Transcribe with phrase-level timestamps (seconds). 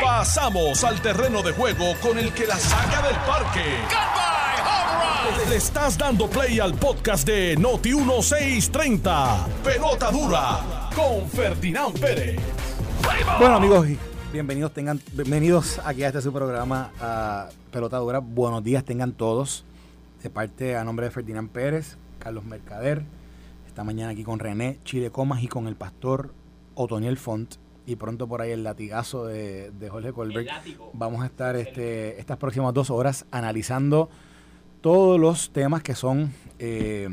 [0.00, 3.64] Pasamos al terreno de juego con el que la saca del parque.
[5.48, 9.46] Le estás dando play al podcast de Noti 1630.
[9.64, 12.40] Pelota dura con Ferdinand Pérez.
[13.38, 13.86] Bueno amigos,
[14.32, 18.18] bienvenidos tengan bienvenidos aquí a este su programa a Pelota Dura.
[18.20, 19.64] Buenos días tengan todos.
[20.22, 23.02] De parte a nombre de Ferdinand Pérez, Carlos Mercader.
[23.66, 26.32] Esta mañana aquí con René Chile Comas y con el pastor
[26.74, 30.48] Otoniel Font y pronto por ahí el latigazo de, Jorge Colbert.
[30.92, 34.08] Vamos a estar este, estas próximas dos horas analizando
[34.80, 37.08] todos los temas que son eh,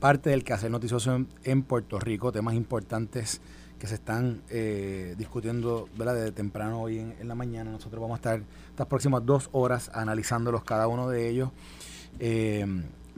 [0.00, 3.40] parte del quehacer noticioso en, Puerto Rico, temas importantes
[3.78, 6.14] que se están eh, discutiendo ¿verdad?
[6.14, 7.70] desde temprano hoy en, la mañana.
[7.70, 11.50] Nosotros vamos a estar estas próximas dos horas analizándolos cada uno de ellos.
[12.20, 12.66] Eh,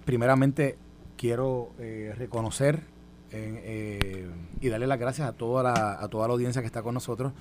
[0.05, 0.77] primeramente,
[1.17, 1.71] quiero
[2.17, 2.83] reconocer
[3.33, 4.29] eh,
[4.61, 7.33] y darle las gracias a toda la, a toda la audiencia que está con nosotros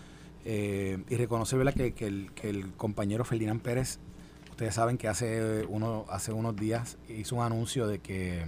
[0.45, 3.99] eh, y reconocer Que, que, el, que el compañero Ferdinand Pérez,
[4.51, 8.45] ustedes saben que hace, uno, hace unos días hizo un anuncio de que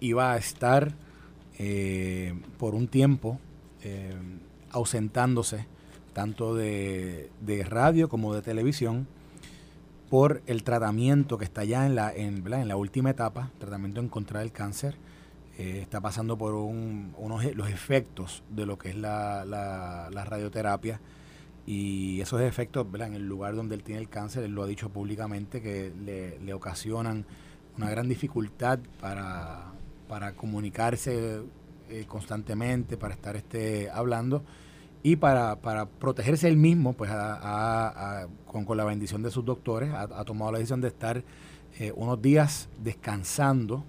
[0.00, 0.94] iba a estar
[1.58, 3.40] eh, por un tiempo
[4.72, 5.64] ausentándose
[6.12, 9.06] tanto de, de, radio como de televisión
[10.10, 14.08] por el tratamiento que está ya en la, en, en la última etapa, tratamiento en
[14.08, 14.96] contra del cáncer.
[15.58, 21.00] Eh, está pasando por unos, e, los efectos de lo que es la, la, radioterapia.
[21.66, 24.90] Y esos efectos en el lugar donde él tiene el cáncer, él lo ha dicho
[24.90, 27.24] públicamente, que le, ocasionan
[27.76, 29.72] una gran dificultad para,
[30.08, 31.40] para comunicarse
[31.88, 34.44] eh, constantemente, para estar este, hablando
[35.02, 37.10] y para, para protegerse él mismo, pues
[38.44, 41.22] con, con, la bendición de sus doctores, ha, tomado la decisión de estar
[41.78, 43.84] eh, unos días descansando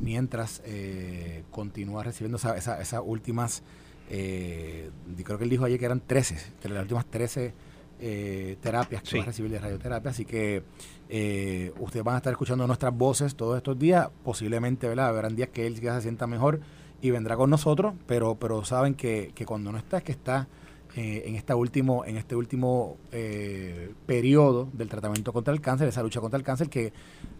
[0.00, 3.62] mientras eh, continúa recibiendo esas últimas,
[4.10, 4.90] eh,
[5.22, 7.54] creo que él dijo ayer que eran 13, las últimas 13
[8.00, 10.62] eh, terapias que va a recibir de radioterapia, así que
[11.08, 15.08] eh, ustedes van a estar escuchando nuestras voces todos estos días, posiblemente, ¿verdad?
[15.08, 16.60] Habrán días que él ya se sienta mejor
[17.00, 20.48] y vendrá con nosotros, pero, pero saben que, que cuando no está es que está
[20.96, 26.04] eh, en, esta último, en este último eh, periodo del tratamiento contra el cáncer, esa
[26.04, 26.92] lucha contra el cáncer, que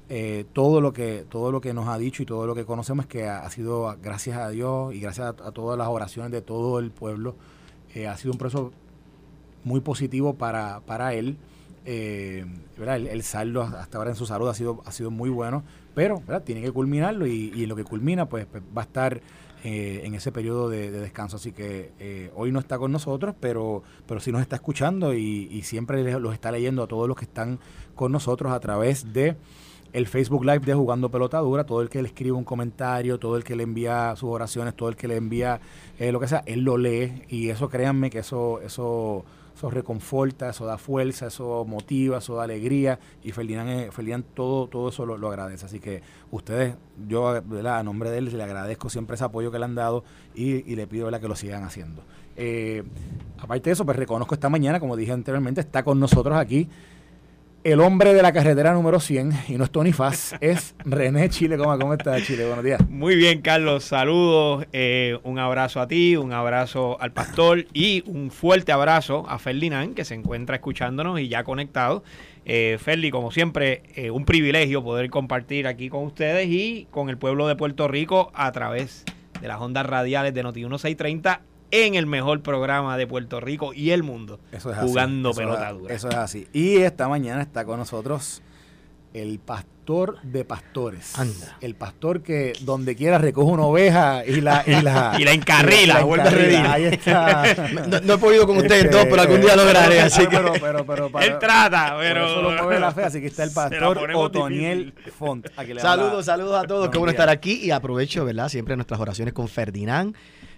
[0.09, 3.07] eh, todo lo que todo lo que nos ha dicho y todo lo que conocemos
[3.07, 6.79] es que ha, sido gracias a Dios y gracias a, todas las oraciones de todo
[6.79, 7.37] el pueblo,
[8.09, 8.73] ha sido un proceso
[9.63, 11.37] muy positivo para, para él.
[11.87, 15.63] El, saldo hasta ahora en su salud ha sido, ha sido muy bueno,
[15.95, 19.21] pero tiene que culminarlo y, y lo que culmina pues, pues va a estar
[19.67, 21.37] eh, en ese periodo de, descanso.
[21.37, 25.63] Así que eh, hoy no está con nosotros, pero, pero sí nos está escuchando y,
[25.63, 27.59] siempre los está leyendo a todos los que están
[27.95, 29.37] con nosotros a través de
[29.95, 33.45] el Facebook Live de Jugando Pelotadura, todo el que le escribe un comentario, todo el
[33.45, 35.61] que le envía sus oraciones, todo el que le envía
[35.99, 39.25] eh, lo que sea, él lo lee y eso créanme que eso, eso
[39.55, 44.89] eso reconforta, eso da fuerza, eso motiva, eso da alegría y Ferdinand, eh, todo, todo
[44.89, 45.67] eso lo, agradece.
[45.67, 46.75] Así que ustedes,
[47.09, 50.03] yo a nombre de él le agradezco siempre ese apoyo que le han dado
[50.35, 52.03] y, le pido que lo sigan haciendo.
[52.37, 52.83] Eh,
[53.39, 56.69] aparte de eso, pues reconozco esta mañana, como dije anteriormente, está con nosotros aquí
[57.65, 61.57] el hombre de la carretera número 100, y no es Tony Faz, es René Chile.
[61.57, 62.47] ¿Cómo, cómo estás, Chile?
[62.47, 62.87] Buenos días.
[62.91, 63.85] Muy bien, Carlos.
[63.85, 64.67] Saludos.
[64.73, 69.95] Eh, un abrazo a ti, un abrazo al pastor y un fuerte abrazo a Ferdinand,
[69.95, 72.05] que se encuentra escuchándonos y ya conectado.
[72.45, 72.79] Eh,
[73.11, 77.57] como siempre, eh, un privilegio poder compartir aquí con ustedes y con el pueblo de
[77.57, 79.05] Puerto Rico a través
[79.41, 81.41] de las ondas radiales de Noti 1630
[81.75, 84.39] en el mejor programa de Puerto Rico y el mundo.
[84.81, 85.93] jugando pelota dura.
[85.93, 86.47] Eso es así.
[86.53, 88.43] Y esta mañana está con nosotros
[89.13, 91.19] el pastor de pastores.
[91.19, 91.57] Anda.
[91.61, 96.03] El pastor que donde quiera recoge una oveja y la y la, y la encarrila,
[96.05, 97.45] vuelve a Ahí está.
[98.03, 101.11] no, he podido con ustedes dos, pero algún día lo lograré, así que pero, pero,
[101.21, 105.47] él trata, pero solo mueve la fe, así que está el pastor Otoniel Font.
[105.79, 108.49] Saludos, saludos a todos, qué bueno estar aquí y aprovecho, ¿verdad?
[108.49, 110.15] Siempre nuestras oraciones con Ferdinand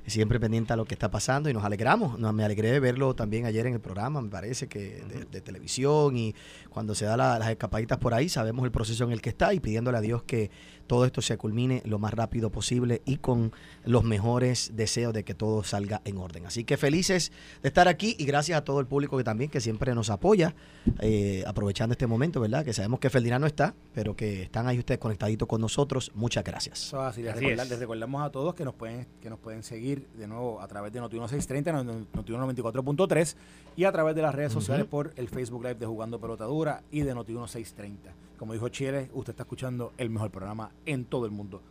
[0.07, 2.19] siempre pendiente a lo que está pasando y nos alegramos.
[2.19, 6.35] me alegré de verlo también ayer en el programa, me parece que de, televisión y
[6.71, 9.61] cuando se da las escapaditas por ahí, sabemos el proceso en el que está y
[9.61, 10.51] pidiéndole a Dios que
[10.87, 13.53] todo esto se culmine lo más rápido posible y con
[13.85, 16.47] los mejores deseos de que todo salga en orden.
[16.47, 19.61] Así que felices de estar aquí y gracias a todo el público que también que
[19.61, 20.55] siempre nos apoya,
[21.01, 22.65] eh, aprovechando este momento, ¿verdad?
[22.65, 26.11] Que sabemos que Ferdinand no está, pero que están ahí ustedes conectaditos con nosotros.
[26.15, 26.93] Muchas gracias.
[26.95, 30.69] así, les, recordamos a todos que nos pueden que nos pueden seguir de nuevo a
[30.69, 33.35] través de Noti1630, Noti194.3
[33.77, 37.01] y a través de las redes sociales por el Facebook Live de Jugando Pelotadura y
[37.01, 37.97] de Noti1630.
[38.39, 41.63] Como dijo Chile, usted está escuchando el mejor programa en todo el mundo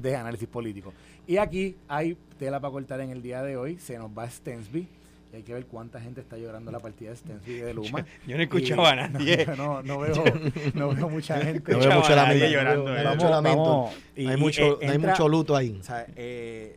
[0.00, 0.92] de, análisis político.
[1.26, 3.78] Y aquí hay tela para cortar en el día de hoy.
[3.78, 4.86] Se nos va Stensby
[5.32, 8.04] y hay que ver cuánta gente está llorando la partida de Stensby y de Luma.
[8.26, 9.46] Yo, no escuchaba a nadie.
[9.56, 10.14] No, no, veo,
[10.74, 11.72] no veo mucha gente.
[11.72, 12.46] No veo mucho lamento.
[12.46, 12.84] llorando.
[12.84, 13.62] No hay Vamos, mucho lamento.
[13.64, 15.78] vamos, y- hay mucho, eh, no hay entra- mucho luto ahí.
[15.80, 16.76] O sea, eh,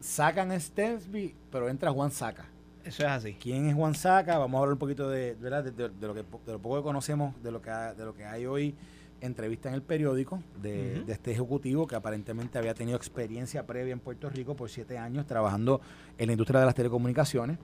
[0.00, 2.46] sacan a Stensby, pero entra Juan Saca.
[2.84, 3.34] Eso es así.
[3.40, 4.36] ¿Quién es Juan Saca?
[4.38, 5.64] Vamos a hablar un poquito de, ¿verdad?
[5.64, 8.04] de, de- de lo, que, de lo poco que conocemos, de lo que, ha- de
[8.04, 8.74] lo que hay hoy.
[9.20, 14.28] Entrevista en el periódico de, este ejecutivo que aparentemente había tenido experiencia previa en Puerto
[14.28, 15.80] Rico por siete años trabajando
[16.18, 17.56] en la industria de las telecomunicaciones.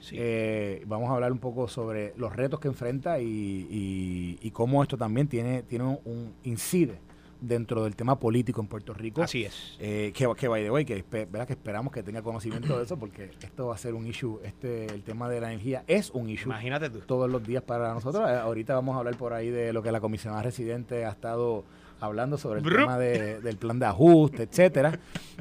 [0.00, 0.16] Sí.
[0.18, 3.26] Eh, vamos a hablar un poco sobre los retos que enfrenta y,
[3.70, 6.98] y- y cómo esto también tiene, tiene un incide
[7.46, 9.22] dentro del tema político en Puerto Rico.
[9.22, 9.76] así es.
[9.78, 11.46] Eh, que, que by the way, que, ¿verdad?
[11.46, 14.86] que esperamos que tenga conocimiento de eso porque esto va a ser un issue, este
[14.86, 17.00] el tema de la energía es un issue Imagínate tú.
[17.00, 18.28] todos los días para nosotros.
[18.28, 21.64] Eh, ahorita vamos a hablar por ahí de lo que la comisionada residente ha estado
[22.00, 22.80] hablando sobre el Brup.
[22.80, 24.98] tema de- del plan de ajuste, etcétera,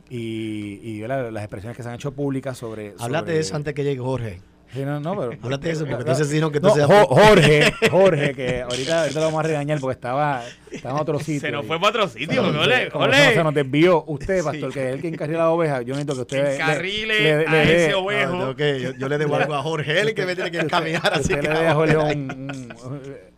[0.09, 1.31] y, y ¿verdad?
[1.31, 2.93] las expresiones que se han hecho públicas sobre...
[2.99, 4.39] Háblate sobre- de eso antes que llegue Jorge.
[4.73, 5.33] Sí, no, no, pero...
[5.43, 6.85] Háblate de eso, porque No, entonces si no, que no, entonces...
[6.85, 11.19] Jo- Jorge, Jorge, que ahorita, ahorita lo vamos a regañar porque estaba, estaba en otro
[11.19, 11.41] sitio.
[11.41, 12.41] Se nos fue para otro sitio.
[12.43, 13.33] Como Ole, ole.
[13.33, 14.43] Se, nos desvió usted, Sí.
[14.45, 15.81] pastor, que es el que encarrila la oveja.
[15.83, 18.55] Yo necesito que usted le- Encarrile le, le, a le ese No, ovejo.
[18.55, 21.21] que- yo, yo le debo algo a Jorge, él que me tiene que encaminar, así
[21.21, 23.32] usted que le dé a Jorge un, un-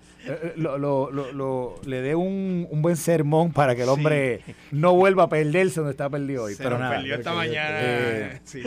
[0.55, 4.41] lo, lo, lo, lo- le dé un, un buen sermón para que el hombre
[4.71, 6.53] no vuelva a perderse donde está perdido hoy.
[6.55, 7.77] Se pero nada, perdió esta porque, mañana.
[7.81, 8.63] eh, sí.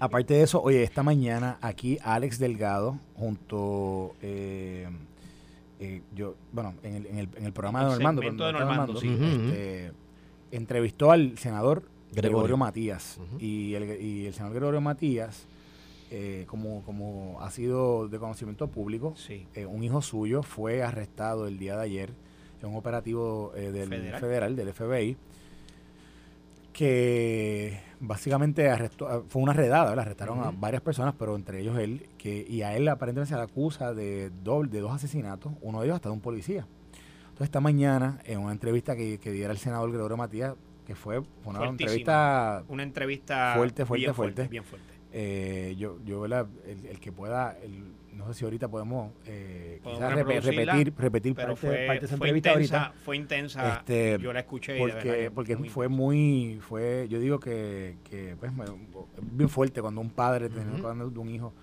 [0.00, 4.86] Aparte de eso, oye, esta mañana aquí Alex Delgado, junto, eh,
[5.80, 9.08] eh, yo, bueno, en el, en el, en el programa de Normando, de sí.
[9.08, 9.92] Este,
[10.52, 11.82] entrevistó al senador
[12.12, 12.56] Gregorio, Gregorio.
[12.56, 13.18] Matías.
[13.38, 15.46] Y, el, y el senador Gregorio Matías,
[16.10, 19.46] eh, como, como ha sido de conocimiento público, Sí.
[19.54, 22.12] eh, un hijo suyo fue arrestado el día de ayer
[22.62, 24.20] en un operativo eh, del Federal.
[24.20, 24.56] federal.
[24.56, 25.16] del FBI,
[26.72, 30.04] que básicamente arrestó, ah, fue una redada, ¿verdad?
[30.04, 33.42] arrestaron a varias personas, pero entre ellos él, que, y a él aparentemente se le
[33.42, 36.66] acusa de, doble, de dos asesinatos, uno de ellos hasta de un policía.
[37.24, 40.54] Entonces esta mañana, en una entrevista que, que diera el senador Gregorio Matías,
[40.86, 41.70] que fue una Fuertísima.
[41.70, 44.48] entrevista Una entrevista Fuerte, fuerte, bien fuerte.
[44.48, 44.94] Bien fuerte.
[45.18, 46.46] Eh, yo, yo ¿verdad?
[46.66, 51.48] El, el que pueda, el- no sé si ahorita podemos, eh, quizás repetir, repetir Pero
[51.48, 53.00] parte, fue, parte de esa fue entrevista intensa, ahorita.
[53.02, 53.76] fue intensa.
[53.78, 57.96] Este, yo la escuché y de verdad Porque, muy fue muy, fue, yo digo que,
[58.04, 58.52] que pues,
[59.22, 60.82] bien fuerte cuando un padre Ujú.
[60.82, 61.54] cuando de un hijo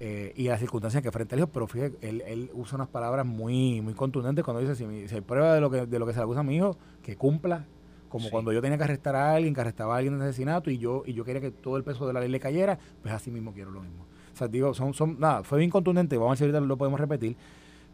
[0.00, 3.24] eh, y las circunstancias que frente al hijo, pero fíjate, él, él usa unas palabras
[3.24, 6.06] muy, muy contundentes cuando dice, si, mi- si hay prueba de lo que, de lo
[6.06, 7.66] que se le acusa a mi hijo, que cumpla,
[8.08, 8.30] como Sí.
[8.30, 11.02] cuando yo tenía que arrestar a alguien, que arrestaba a alguien de asesinato y yo,
[11.06, 13.52] y yo quería que todo el peso de la ley le cayera, pues así mismo
[13.52, 14.04] quiero lo mismo.
[14.34, 16.76] O sea, digo, son, son, nada, fue bien contundente, vamos a ver si ahorita lo
[16.76, 17.36] podemos repetir,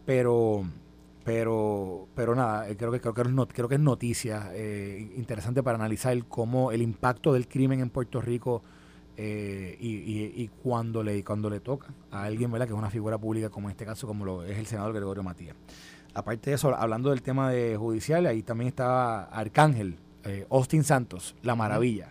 [0.05, 0.65] pero
[1.25, 5.63] pero pero nada eh, creo que creo que es, creo que es noticia eh, interesante
[5.63, 8.63] para analizar cómo el impacto del crimen en Puerto Rico
[9.17, 12.67] eh, y, y- y cuando le cuando le toca a alguien ¿verdad?
[12.67, 15.23] que es una figura pública como en este caso como lo es el senador Gregorio
[15.23, 15.57] Matías
[16.13, 21.35] aparte de eso hablando del tema de judicial ahí también estaba Arcángel eh, Austin Santos
[21.43, 22.09] la maravilla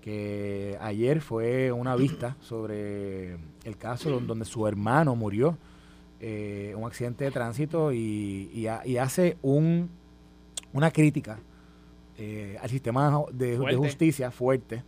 [0.00, 3.34] que ayer fue una vista sobre
[3.64, 5.58] el caso don- donde su hermano murió
[6.20, 9.90] eh, un accidente de tránsito y, y ha- y hace un,
[10.72, 11.38] una crítica
[12.16, 14.82] eh, al sistema de, justicia fuerte,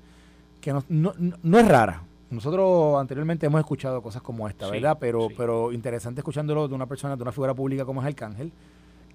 [0.61, 2.03] que no, no, no- no es rara.
[2.31, 4.97] Nosotros anteriormente hemos escuchado cosas como esta, Sí, ¿verdad?
[5.01, 5.35] Pero, sí.
[5.37, 8.53] pero interesante escuchándolo de una persona, de una figura pública como es Arcángel,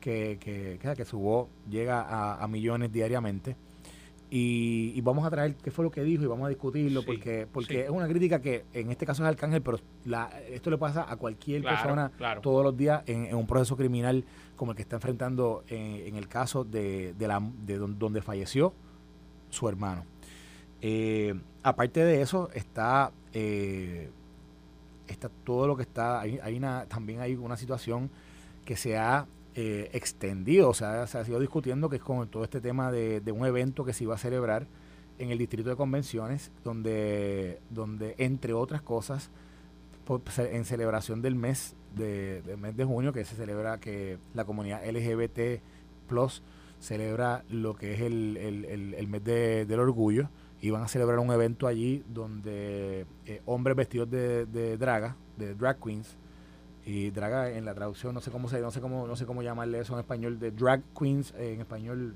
[0.06, 3.56] que, que, que, que su voz llega a, a millones diariamente.
[4.30, 7.06] Y, y vamos a traer qué fue lo que dijo y vamos a discutirlo Sí,
[7.08, 7.80] porque porque sí.
[7.80, 11.16] es una crítica que en este caso es Arcángel, pero la, esto le pasa a
[11.16, 12.42] cualquier Claro, persona claro.
[12.42, 14.24] todos los días en, en un proceso criminal
[14.56, 18.22] como el que está enfrentando en, en el caso de, de, la, de don- donde
[18.22, 18.74] falleció
[19.50, 20.04] su hermano.
[20.82, 21.34] Eh,
[21.64, 24.10] aparte de eso, está, eh,
[25.08, 28.10] está todo lo que está, hay, hay una, también hay una situación
[28.66, 32.44] que se ha eh, extendido, o sea, se ha sido discutiendo que es con todo
[32.44, 34.68] este tema de, un evento que se iba a celebrar
[35.18, 39.30] en el distrito de convenciones, donde, donde entre otras cosas,
[40.06, 44.86] por- en celebración del mes de, mes de junio, que se celebra que la comunidad
[44.86, 45.62] LGBT
[46.10, 46.44] plus
[46.82, 50.30] celebra lo que es el, el- el- mes de- del orgullo
[50.62, 55.80] y van a celebrar un evento allí donde eh, hombres vestidos de draga, de drag
[55.80, 56.18] queens,
[56.86, 59.42] y draga en la traducción no sé cómo se no sé cómo no sé cómo
[59.42, 62.16] llamarle eso en español de drag queens eh, en español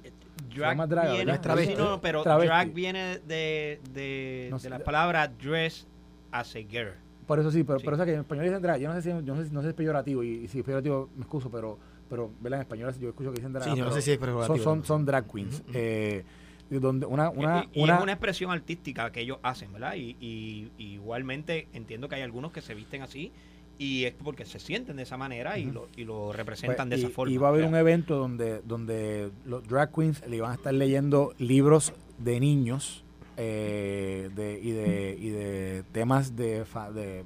[0.56, 2.48] Drag llama draga, viene, no, pero Travesti.
[2.48, 4.70] drag viene de, de, No de sé.
[4.70, 5.86] la palabra dress
[6.32, 6.94] as a girl.
[7.28, 7.86] Por eso sí, pero, Sí.
[7.86, 8.80] pero o sea que en español dicen drag.
[8.80, 10.48] Yo no sé si, yo no sé, si- no sé si es peyorativo y, y
[10.48, 11.78] si es peyorativo me excuso, pero,
[12.10, 12.60] pero ¿verdad?
[12.60, 13.66] en español yo escucho que dicen drag.
[13.70, 14.64] Sí, yo no sé si es son, prerrogativo.
[14.64, 15.64] son, son drag queens.
[15.74, 16.24] Eh,
[16.70, 19.96] donde una, una, y, una, es una expresión artística que ellos hacen, ¿verdad?
[19.96, 23.32] Y, y, igualmente entiendo que hay algunos que se visten así
[23.80, 27.08] y es porque se sienten de esa manera y, lo, y lo representan pues, de
[27.08, 27.34] esa forma.
[27.34, 30.74] Y va a haber un evento donde, donde los drag queens le van a estar
[30.74, 33.06] leyendo libros de niños
[33.38, 37.24] eh, de, y, de, y de temas de, de,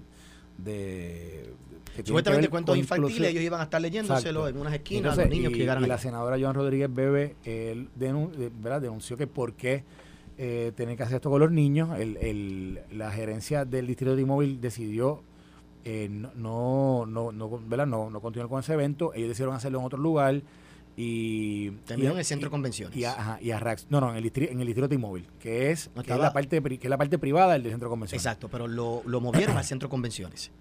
[0.60, 1.54] de
[2.04, 5.60] Supuestamente cuentos infantiles, ellos iban a estar leyéndoselo en unas esquinas los niños y, que
[5.60, 5.84] llegaron.
[5.84, 8.80] Y la senadora Joan Rodríguez Bebe él ¿verdad?
[8.80, 9.84] denunció que por qué
[10.38, 11.98] eh, tener que hacer esto con los niños.
[11.98, 15.24] El, el, la gerencia del distrito de Inmóvil decidió
[15.86, 17.86] eh, no, no, no, ¿verdad?
[17.86, 19.14] no, no continuar con ese evento.
[19.14, 20.42] Ellos decidieron hacerlo en otro lugar.
[20.96, 24.18] Y terminó en el centro de convenciones y, a, y a Rax, no no en
[24.18, 26.88] el distrito, en el distrito de Inmóvil que es, que es la parte que es
[26.88, 29.90] la parte privada del centro de convenciones exacto pero lo, lo movieron al centro de
[29.90, 30.52] convenciones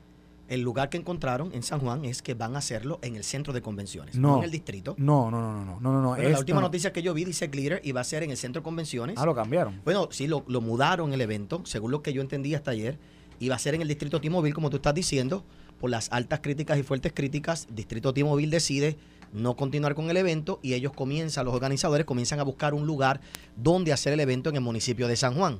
[0.48, 3.52] el lugar que encontraron en San Juan es que van a hacerlo en el centro
[3.52, 4.94] de convenciones, no, en el distrito.
[4.98, 6.16] No, no, no, no, no, no.
[6.16, 8.60] la última noticia que yo vi dice Glitter y va a ser en el centro
[8.60, 9.16] de convenciones.
[9.18, 9.80] Ah, lo cambiaron.
[9.84, 12.98] Bueno, sí, lo, lo mudaron el evento, según lo que yo entendí hasta ayer,
[13.42, 15.44] y va a ser en el distrito T-Mobile, como tú estás diciendo,
[15.80, 18.96] por las altas críticas y fuertes críticas, distrito T-Mobile decide
[19.32, 23.20] no continuar con el evento y ellos comienzan, los organizadores comienzan a buscar un lugar
[23.56, 25.58] donde hacer el evento en el municipio de San Juan.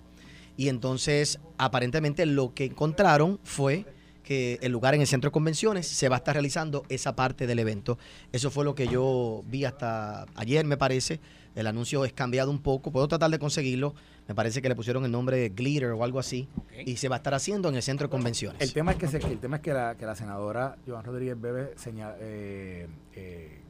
[0.57, 3.85] Y entonces, aparentemente lo que encontraron fue
[4.23, 7.47] que el lugar en el centro de convenciones se va a estar realizando esa parte
[7.47, 7.99] del evento.
[8.33, 11.21] Eso fue lo que yo vi hasta ayer, me parece.
[11.55, 12.91] El anuncio es cambiado un poco.
[12.93, 13.95] Puedo tratar de conseguirlo.
[14.27, 16.49] Me parece que le pusieron el nombre de Glitter o algo así.
[16.87, 18.61] Y se va a estar haciendo en el centro de convenciones.
[18.61, 21.75] El tema es que, el tema es que, la, que la senadora Joan Rodríguez Bebe
[21.85, 23.61] eh, eh,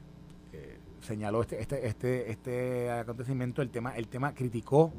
[0.53, 3.63] eh, señaló este, este, este, este acontecimiento.
[3.63, 4.93] El tema, el tema criticó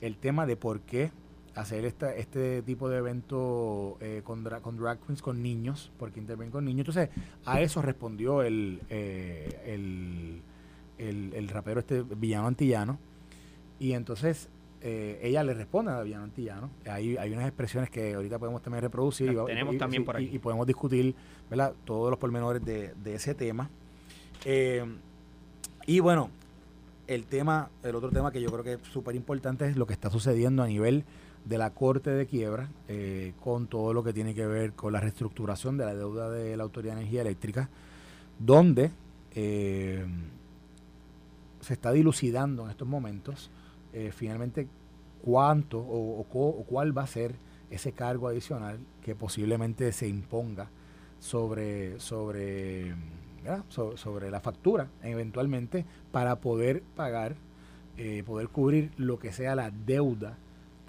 [0.00, 1.10] el tema de por qué
[1.54, 6.50] hacer esta, este tipo de evento eh, con, con drag queens, con niños, porque intervienen
[6.50, 6.88] con niños.
[6.88, 7.10] Entonces,
[7.44, 10.42] a eso respondió el, eh, el,
[11.34, 12.98] el, rapero este villano antillano.
[13.78, 14.48] Y entonces
[14.80, 16.70] eh, ella le responde a villano antillano.
[16.86, 19.32] Hay, hay unas expresiones que ahorita podemos también reproducir.
[19.32, 21.14] y, tenemos también por Y, podemos discutir
[21.50, 21.74] ¿verdad?
[21.84, 23.68] todos los pormenores de, de ese tema.
[25.86, 26.30] y bueno,
[27.08, 29.92] el tema, el otro tema que yo creo que es súper importante es lo que
[29.92, 31.04] está sucediendo a nivel
[31.44, 35.00] de la Corte de Quiebra eh, con todo lo que tiene que ver con la
[35.00, 37.68] reestructuración de la deuda de la Autoridad de Energía Eléctrica,
[38.38, 38.90] donde
[39.34, 40.06] eh,
[41.60, 43.50] se está dilucidando en estos momentos
[43.92, 44.68] eh, finalmente
[45.22, 46.24] cuánto o,
[46.68, 47.34] cuál va a ser
[47.70, 50.68] ese cargo adicional que posiblemente se imponga
[51.18, 52.94] sobre, sobre,
[53.64, 57.36] sobre la factura eventualmente para poder pagar,
[58.26, 60.36] poder cubrir lo que sea la deuda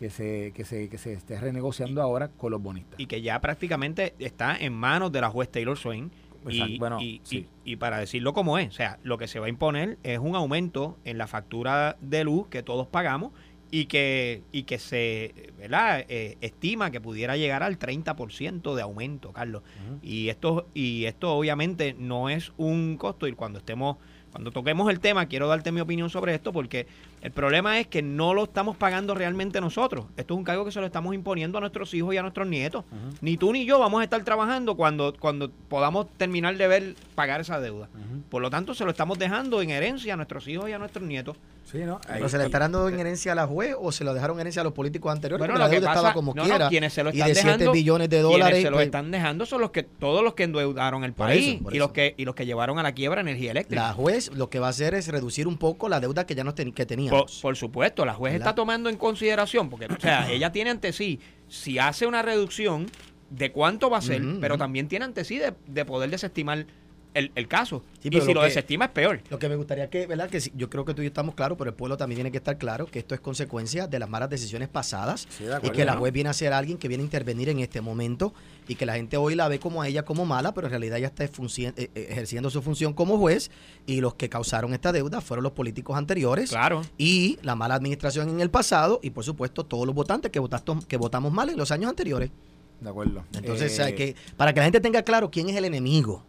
[0.03, 2.99] que se, que se, que se esté renegociando ahora con los bonistas.
[2.99, 6.11] Y que ya prácticamente está en manos de la juez Taylor Swain.
[6.45, 9.97] Y, bueno, y, para decirlo como es, o sea, lo que se va a imponer
[10.03, 13.31] es un aumento en la factura de luz que todos pagamos
[13.71, 16.03] y que, y que se ¿verdad?
[16.09, 19.63] Eh, estima que pudiera llegar al 30% de aumento, Carlos.
[20.01, 23.95] y, esto, y esto obviamente no es un costo y cuando estemos
[24.33, 26.87] cuando toquemos el tema, quiero darte mi opinión sobre esto porque
[27.23, 30.07] el problema es que no lo estamos pagando realmente nosotros.
[30.17, 32.45] Esto es un cargo que se lo estamos imponiendo a nuestros hijos y a nuestros
[32.47, 32.83] nietos.
[33.21, 37.39] Ni tú ni yo vamos a estar trabajando cuando, cuando podamos terminar de ver pagar
[37.39, 37.87] esa deuda.
[38.29, 41.07] Por lo tanto, se lo estamos dejando en herencia a nuestros hijos y a nuestros
[41.07, 41.37] nietos.
[41.71, 42.01] Sí, ¿no?
[42.05, 44.41] ¿Pero se le está dando en herencia a la juez o se lo dejaron en
[44.41, 45.39] herencia a los políticos anteriores?
[45.39, 46.67] Bueno, la deuda estaba como quiera.
[46.67, 48.47] quienes se lo están y de dejando, billones de dólares.
[48.47, 51.61] Quienes se lo pues están dejando son los que todos los que endeudaron el país
[51.71, 53.81] y los que y los que llevaron a la quiebra energía eléctrica.
[53.81, 56.43] La juez lo que va a hacer es reducir un poco la deuda que ya
[56.43, 57.12] no que teníamos.
[57.41, 61.19] Por, supuesto, la juez está tomando en consideración porque o sea, ella tiene ante sí
[61.47, 62.87] si hace una reducción
[63.29, 66.65] de cuánto va a ser, pero también tiene ante sí de, de poder desestimar
[67.13, 67.83] el, caso.
[68.03, 69.21] y si lo, desestima es peor.
[69.29, 70.29] Lo que me gustaría que, ¿verdad?
[70.29, 72.37] Que yo creo que tú y yo estamos claros, pero el pueblo también tiene que
[72.37, 75.27] estar claro que esto es consecuencia de las malas decisiones pasadas
[75.61, 78.33] y que la juez viene a ser alguien que viene a intervenir en este momento
[78.67, 80.97] y que la gente hoy la ve como a ella como mala, pero en realidad
[80.97, 81.29] ella está eh,
[81.75, 83.51] eh, ejerciendo su función como juez
[83.85, 86.81] y los que causaron esta deuda fueron los políticos anteriores claro.
[86.97, 90.41] y la mala administración en el pasado y por supuesto todos los votantes que,
[90.87, 92.31] que votamos mal en los años anteriores.
[92.79, 93.23] De acuerdo.
[93.33, 96.23] Entonces, eh, que, para que la gente tenga claro quién es el enemigo.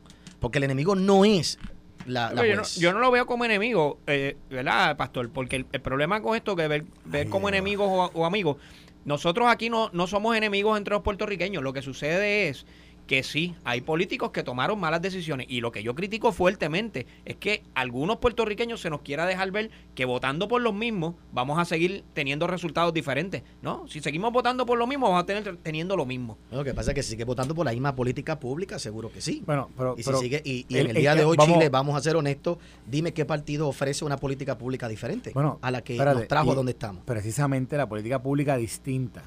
[0.45, 1.59] Porque el enemigo no es
[2.05, 2.35] la,
[2.77, 5.31] yo, no, lo veo como enemigo, eh, ¿verdad, Pastor?
[5.31, 8.59] Porque el, problema con esto que ver, ver como enemigos o, amigos,
[9.07, 11.63] nosotros aquí no, no somos enemigos entre los puertorriqueños.
[11.63, 12.67] Lo que sucede es
[13.07, 17.37] que sí, hay políticos que tomaron malas decisiones y lo que yo critico fuertemente es
[17.37, 21.65] que algunos puertorriqueños se nos quiera dejar ver que votando por los mismos vamos a
[21.67, 23.87] seguir teniendo resultados diferentes, ¿no?
[23.89, 26.39] Si seguimos votando por lo mismo vamos a tener teniendo lo mismo.
[26.51, 29.21] Lo que pasa es que si sigue votando por la misma política pública, seguro que
[29.21, 29.43] sí.
[29.45, 31.37] Bueno, pero, y, pero si sigue, y, y el- en el el- día de hoy,
[31.37, 32.57] vamos- Chile, vamos a ser honestos,
[32.87, 36.53] dime qué partido ofrece una política pública diferente Bueno, a la que espérate, nos trajo
[36.53, 37.03] a donde estamos.
[37.05, 39.23] Precisamente la política pública distinta,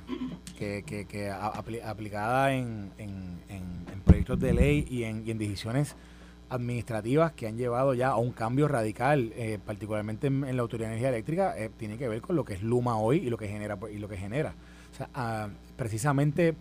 [0.58, 5.24] que, que, que a- apli- aplicada en, en, en- en proyectos de ley y en,
[5.26, 5.96] y en decisiones
[6.50, 10.94] administrativas que han llevado ya a un cambio radical, eh, particularmente en, la Autoridad de
[10.94, 13.48] Energía Eléctrica, eh, tiene que ver con lo que es Luma hoy y lo que
[13.48, 14.54] genera y lo que genera.
[14.94, 16.56] O sea, ah, precisamente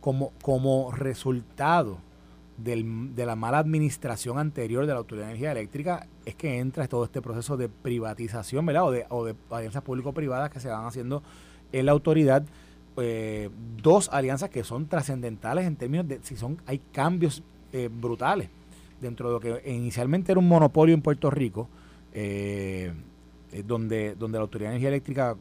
[0.00, 1.98] como, como resultado
[2.56, 6.86] del- de la mala administración anterior de la Autoridad de Energía Eléctrica es que entra
[6.86, 8.84] todo este proceso de privatización, ¿verdad?
[8.84, 11.24] O de, o de alianzas público-privadas que se van haciendo
[11.72, 12.44] en la autoridad.
[12.96, 13.50] Eh,
[13.82, 18.48] dos alianzas que son trascendentales en términos de si son hay cambios eh, brutales
[19.00, 21.68] dentro de lo que inicialmente era un monopolio en Puerto Rico,
[22.12, 22.92] eh,
[23.52, 25.36] eh, donde, donde la Autoridad de Energía Eléctrica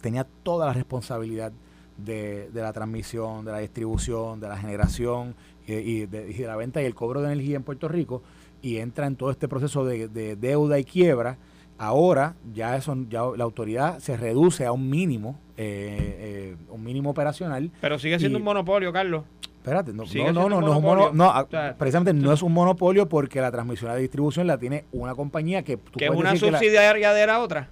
[0.00, 1.52] tenía toda la responsabilidad
[1.96, 5.34] de, de la transmisión, de la distribución, de la generación
[5.66, 8.22] y, y de, y de la venta y el cobro de energía en Puerto Rico
[8.62, 11.38] y entra en todo este proceso de, de deuda y quiebra.
[11.82, 17.10] Ahora ya eso, ya la autoridad se reduce a un mínimo, eh, eh, un mínimo
[17.10, 17.72] operacional.
[17.80, 19.24] Pero sigue siendo Y- un monopolio, Carlos.
[19.56, 21.04] Espérate, no, no, no, no, no es un monopolio.
[21.06, 23.98] mono- no, ah, O sea, precisamente no es un monopolio porque la transmisión y la
[24.00, 27.68] distribución la tiene una compañía que tú que es una la- subsidiaria de la otra.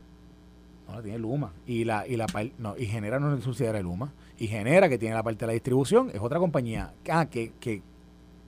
[0.88, 1.52] no, la tiene Luma.
[1.67, 2.26] Y la, y la
[2.59, 4.12] no, y genera no es subsidiaria de Luma.
[4.38, 6.93] Y genera que tiene la parte de la distribución, es otra compañía.
[7.09, 7.83] Ah, que, que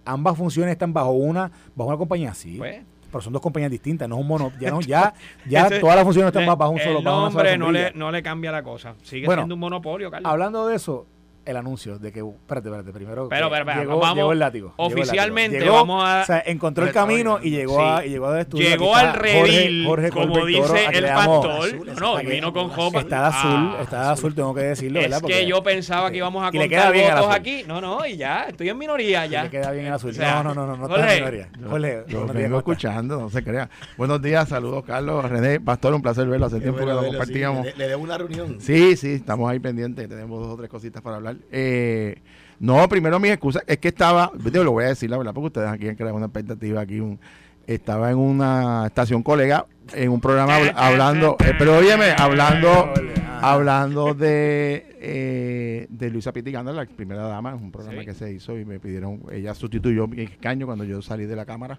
[0.04, 2.56] ambas funciones están bajo una, bajo una compañía, sí.
[2.58, 5.14] Pues, pero son dos compañías distintas, no es un mono, ya no, ya,
[5.46, 7.58] ya ese- todas las funciones están más bajo un solo, el bajo una sola nombre
[7.58, 8.94] no le, no le cambia la cosa.
[9.02, 10.28] Sigue Bueno, siendo un monopolio, Carlos.
[10.30, 11.06] Hablando de eso,
[11.44, 14.68] el anuncio de que, espérate, espérate, primero Pero, pero, pero, llegó, vamos, llegó el látigo.
[14.68, 15.00] llegó el látigo.
[15.02, 17.84] oficialmente Llegó, vamos a- O sea, encontró el camino y llegó sí.
[17.84, 18.68] a, y llegó al estudio.
[18.68, 21.50] Llegó al redil, Jorge, Jorge como Colbert dice a el pastor.
[21.50, 23.00] azul, no, y vino con jopa.
[23.00, 25.16] Está de azul, Ah, está de azul, tengo que decirlo, ¿verdad?
[25.16, 27.32] Es Porque que yo pensaba que íbamos a y le queda contar bien votos azul.
[27.40, 27.64] aquí.
[27.66, 29.42] No, no, y ya, estoy en minoría ya.
[29.44, 30.10] le queda bien el azul.
[30.10, 31.48] O sea, no, no, no, no, no en minoría.
[31.60, 32.04] Yo, Jorge,
[32.42, 33.68] vengo escuchando, no se crea.
[33.96, 36.46] Buenos días, saludos Carlos, René, Pastor, un placer verlo.
[36.46, 37.64] Hace tiempo que lo compartíamos.
[37.64, 38.56] le, le debo una reunión.
[38.60, 41.31] Sí, sí, estamos ahí pendientes, tenemos dos o tres cositas para hablar.
[41.50, 42.16] Eh,
[42.60, 45.46] no, primero mis excusas, es que estaba, yo lo voy a decir la verdad, porque
[45.46, 47.18] ustedes aquí han creado una expectativa aquí, un,
[47.66, 52.92] estaba en una estación colega, en un programa habla- hablando, eh, pero óyeme, hablando,
[53.40, 58.06] hablando de, eh, de Luisa Pitiganda, la primera dama, es un programa Sí.
[58.06, 61.44] que se hizo y me pidieron, ella sustituyó mi escaño cuando yo salí de la
[61.44, 61.78] cámara,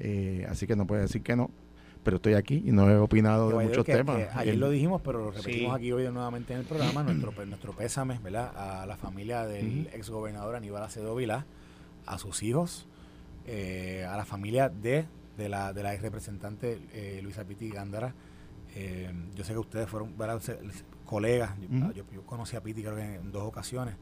[0.00, 1.50] eh, así que no puede decir que no,
[2.02, 4.16] pero estoy aquí y no he opinado de muchos que- temas.
[4.16, 5.76] que ayer El- lo dijimos, pero lo repetimos Sí.
[5.76, 7.02] aquí hoy nuevamente en el programa.
[7.04, 8.52] nuestro, pe- nuestro pésame, ¿verdad?
[8.56, 9.96] A la familia del Ujú.
[9.96, 11.46] exgobernador Aníbal Acevedo Vilá,
[12.06, 12.86] a sus hijos,
[13.46, 18.14] eh, a la familia de, de la, de la ex representante eh, Luisa Piti Gándara.
[18.74, 20.40] Eh, yo sé que ustedes fueron ¿verdad?
[21.04, 21.52] Colegas.
[21.94, 23.96] Yo- yo conocí a Piti creo que en dos ocasiones,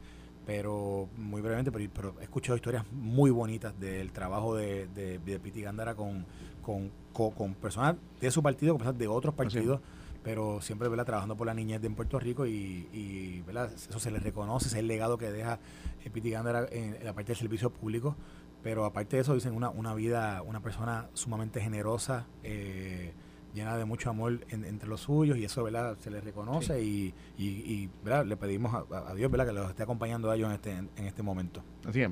[0.49, 5.39] pero muy brevemente, pero, pero he escuchado historias muy bonitas del trabajo de, de, de
[5.39, 6.25] Piti Gándara con,
[6.63, 9.79] con, con, con personas de su partido, con personas de otros partidos,
[10.23, 11.05] pero siempre ¿verdad?
[11.05, 13.71] trabajando por la niñez de en Puerto Rico y, y ¿verdad?
[13.71, 15.59] eso se le reconoce, ese es el legado que deja
[16.03, 18.15] eh, Piti Gándara en, en la parte del servicio público.
[18.63, 23.13] Pero aparte de eso, dicen una, una vida, una persona sumamente generosa, eh,
[23.53, 25.97] llena de mucho amor en- entre los suyos, y eso ¿verdad?
[25.99, 28.25] se le reconoce y, y, y, ¿verdad?
[28.25, 29.47] le pedimos a, a Dios ¿verdad?
[29.47, 31.63] que los esté acompañando a ellos en este, en, en este momento.
[31.87, 32.09] Así es.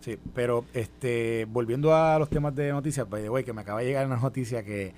[0.00, 3.80] Sí, pero este, volviendo a los temas de noticias, by the way, que me acaba
[3.80, 4.88] de llegar una noticia que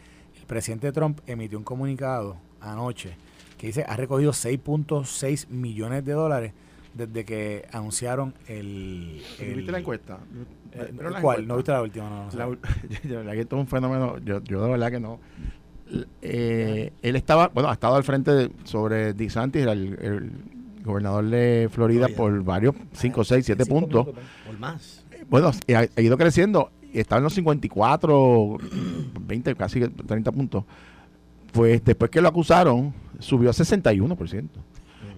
[0.41, 3.17] el presidente Trump emitió un comunicado anoche
[3.59, 6.53] que dice ha recogido 6.6 millones de dólares
[6.95, 9.23] desde que anunciaron el...
[9.41, 10.19] el- ¿Viste la encuesta?
[10.73, 11.47] eh, la ¿Cuál?
[11.47, 12.11] ¿No encuesta- viste la última?
[12.11, 12.31] No, no.
[12.33, 15.19] La verdad que esto es un fenómeno, yo, yo de verdad que no.
[16.23, 20.31] Eh, él estaba, bueno, ha estado al frente de- sobre DeSantis, era el, el
[20.85, 22.17] gobernador de Florida, Florida.
[22.17, 24.07] por varios, 5, 6, 7 Cinco puntos.
[24.47, 25.05] Por más.
[25.29, 28.59] Bueno, ha, ha ido creciendo, y estaba en los 54,
[29.21, 30.65] 20, casi 30 puntos.
[31.53, 34.49] Pues después que lo acusaron, subió a 61%.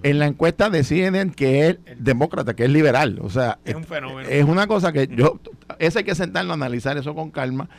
[0.03, 3.19] En la encuesta de CNN que es demócrata, que es liberal.
[3.23, 4.29] O sea, Es un fenómeno.
[4.29, 5.41] es una cosa que yo,
[5.79, 7.71] eso hay que sentarnos a analizar eso con calma.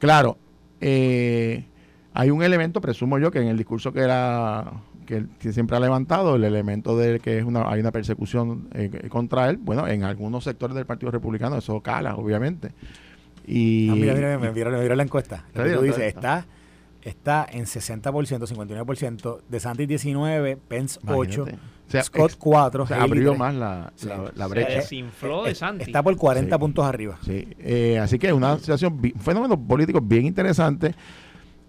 [0.00, 0.38] Claro,
[0.80, 1.66] eh,
[2.14, 4.72] hay un elemento, presumo yo, que en el discurso que era
[5.06, 8.90] que él siempre ha levantado, el elemento de que es una, hay una persecución eh,
[9.08, 12.72] contra él, bueno, en algunos sectores del Partido Republicano eso cala, obviamente.
[13.46, 15.44] Y, Ah, mira, mira, me enviaron, me enviaron la encuesta.
[15.54, 16.46] Lo Está que tú está dices, está
[17.00, 21.54] está en 60%, 59%, de Santis 19, Pence 8, Imagínate.
[21.86, 23.38] O sea, Scott ex- 4, o sea, abrió 3.
[23.38, 24.08] más la, Sí.
[24.08, 24.68] la, la Se brecha.
[24.72, 25.84] desinfló de Eh, Santi.
[25.84, 26.60] Está por 40 Sí.
[26.60, 27.16] puntos arriba.
[27.24, 30.94] Sí, eh, así que es una situación, un fenómeno político bien interesante.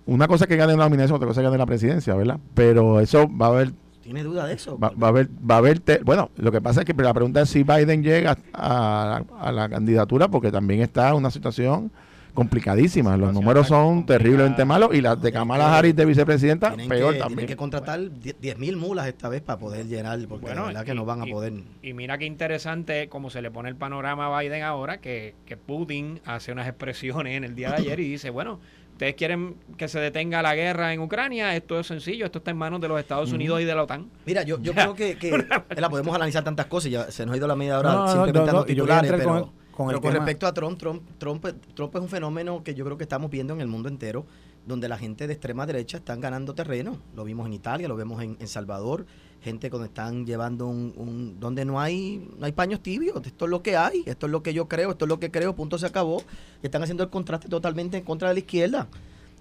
[0.10, 2.38] Una cosa que gane la nominación, otra cosa que gane la presidencia, ¿verdad?
[2.54, 4.78] Pero eso va a haber, ¿Tiene duda de eso?
[4.80, 7.14] va, va a haber, va a haber, te- bueno, lo que pasa es que la
[7.14, 11.92] pregunta es si Biden llega a, a la candidatura, porque también está en una situación
[12.34, 13.18] complicadísima.
[13.18, 17.20] Los números son terriblemente malos y las de Kamala Harris de vicepresidenta, tienen peor que,
[17.20, 17.38] también.
[17.40, 20.92] Tienen que contratar 10.000 mulas esta vez para poder llenar, porque Bueno, la verdad que
[20.92, 21.54] y- no van a y- poder.
[21.82, 25.58] Y mira qué interesante cómo se le pone el panorama a Biden ahora, que, que
[25.58, 28.60] Putin hace unas expresiones en el día de ayer y dice, bueno,
[29.00, 32.58] ustedes quieren que se detenga la guerra en Ucrania, esto es sencillo, esto está en
[32.58, 34.10] manos de los Estados Unidos y de la OTAN.
[34.26, 35.32] Mira, yo, yo creo que, que
[35.78, 38.06] la podemos analizar tantas cosas ya se nos ha ido la media hora No, no,
[38.08, 40.54] no, simplemente no, a los titulares, pero, con- con pero el con tema- respecto a
[40.54, 43.68] Trump, Trump, Trump, Trump es un fenómeno que yo creo que estamos viendo en el
[43.68, 44.26] mundo entero,
[44.68, 46.98] donde la gente de extrema derecha están ganando terreno.
[47.16, 49.06] Lo vimos en Italia, lo vemos en, en Salvador,
[49.42, 53.52] gente cuando están llevando un, un- donde no hay no hay paños tibios, esto es
[53.52, 55.78] lo que hay, esto es lo que yo creo, esto es lo que creo, punto
[55.78, 56.22] se acabó.
[56.62, 58.88] Están haciendo el contraste totalmente en contra de la izquierda.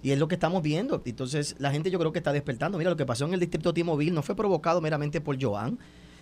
[0.01, 1.01] Y es lo que estamos viendo.
[1.03, 2.77] Entonces, la gente yo creo que está despertando.
[2.77, 5.77] Mira, lo que pasó en el distrito T-Mobile no fue provocado meramente por Joan.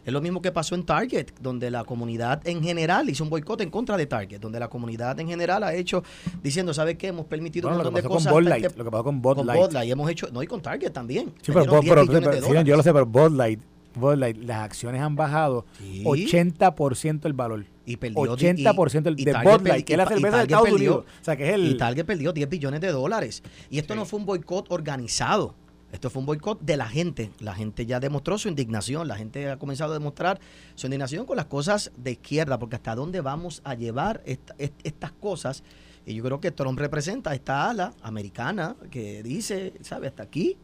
[0.08, 3.60] Es lo mismo que pasó en Target, donde la comunidad en general hizo un boicot
[3.60, 6.02] en contra de Target, donde la comunidad en general ha hecho,
[6.42, 7.08] diciendo, ¿sabes qué?
[7.08, 8.32] Hemos permitido Bueno, un lo montón de cosas.
[8.32, 9.60] con Bud Light, que- lo que pasó con Bud con Light.
[9.62, 9.92] Bud Light.
[9.92, 11.34] Hemos hecho, no, y con Target también.
[11.42, 13.06] Sí, pero, Le dieron Bud- 10 pero- billones de pero- sí, yo lo sé, pero
[13.06, 13.60] Bud Light,
[13.96, 16.04] Bud Light, las acciones han bajado Sí.
[16.06, 17.66] 80% el valor.
[17.86, 21.06] Y perdió 80% y- de Bud Light, que es la cerveza de Estados perdió- Unidos.
[21.22, 21.68] O sea, que es el...
[21.72, 23.44] Y Target perdió 10 billones de dólares.
[23.70, 25.54] Y esto no fue un boicot organizado.
[25.92, 27.32] Esto fue un boicot de la gente.
[27.40, 29.08] La gente ya demostró su indignación.
[29.08, 30.40] La gente ha comenzado a demostrar
[30.76, 34.80] su indignación con las cosas de izquierda, porque hasta dónde vamos a llevar esta- est-
[34.84, 35.64] estas cosas.
[36.06, 40.08] Y yo creo que Trump representa esta ala americana que dice, ¿sabe?
[40.08, 40.58] Hasta aquí.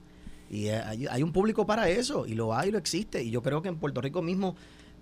[0.50, 2.26] Y hay, un público para eso.
[2.28, 3.24] Y lo hay, lo existe.
[3.24, 4.56] Y yo creo que en Puerto Rico mismo,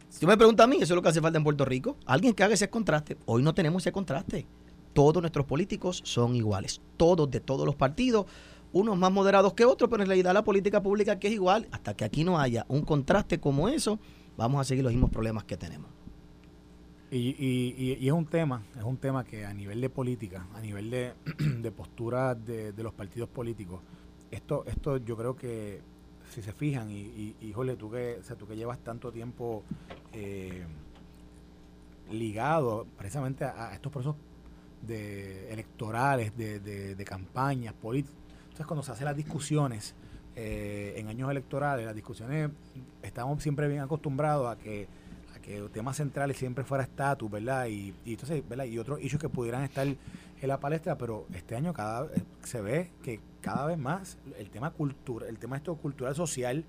[0.10, 1.98] si me preguntas a mí, eso es lo que hace falta en Puerto Rico.
[2.06, 3.18] Alguien que haga ese contraste.
[3.26, 4.46] Hoy no tenemos ese contraste
[4.94, 8.26] todos nuestros políticos son iguales, todos de todos los partidos,
[8.74, 11.94] unos más moderados que otros, pero en realidad la política pública que es igual, hasta
[11.94, 14.00] que aquí no haya un contraste como eso,
[14.38, 15.90] vamos a seguir los mismos problemas que tenemos.
[17.14, 21.14] Y, es un tema, es un tema que a nivel de política, a nivel de,
[21.62, 23.82] de postura de, los partidos políticos,
[24.32, 25.82] esto, esto yo creo que
[26.30, 29.64] si se fijan, y, y, híjole, tú que, o sea, tú que llevas tanto tiempo
[30.14, 30.64] eh,
[32.10, 34.16] ligado precisamente a, estos procesos
[34.88, 38.21] electorales, de, de, de campañas políticas.
[38.62, 39.96] Entonces, cuando se hacen las discusiones
[40.36, 42.52] eh, en años electorales, las discusiones,
[43.02, 44.88] estamos siempre bien acostumbrados a que
[45.36, 47.66] a que el tema central siempre fuera estatus, ¿verdad?
[47.66, 48.44] Y, entonces.
[48.68, 52.62] Y otros issues que pudieran estar en la palestra, pero este año cada vez se
[52.62, 56.64] ve que cada vez más el tema cultura, el tema esto cultural social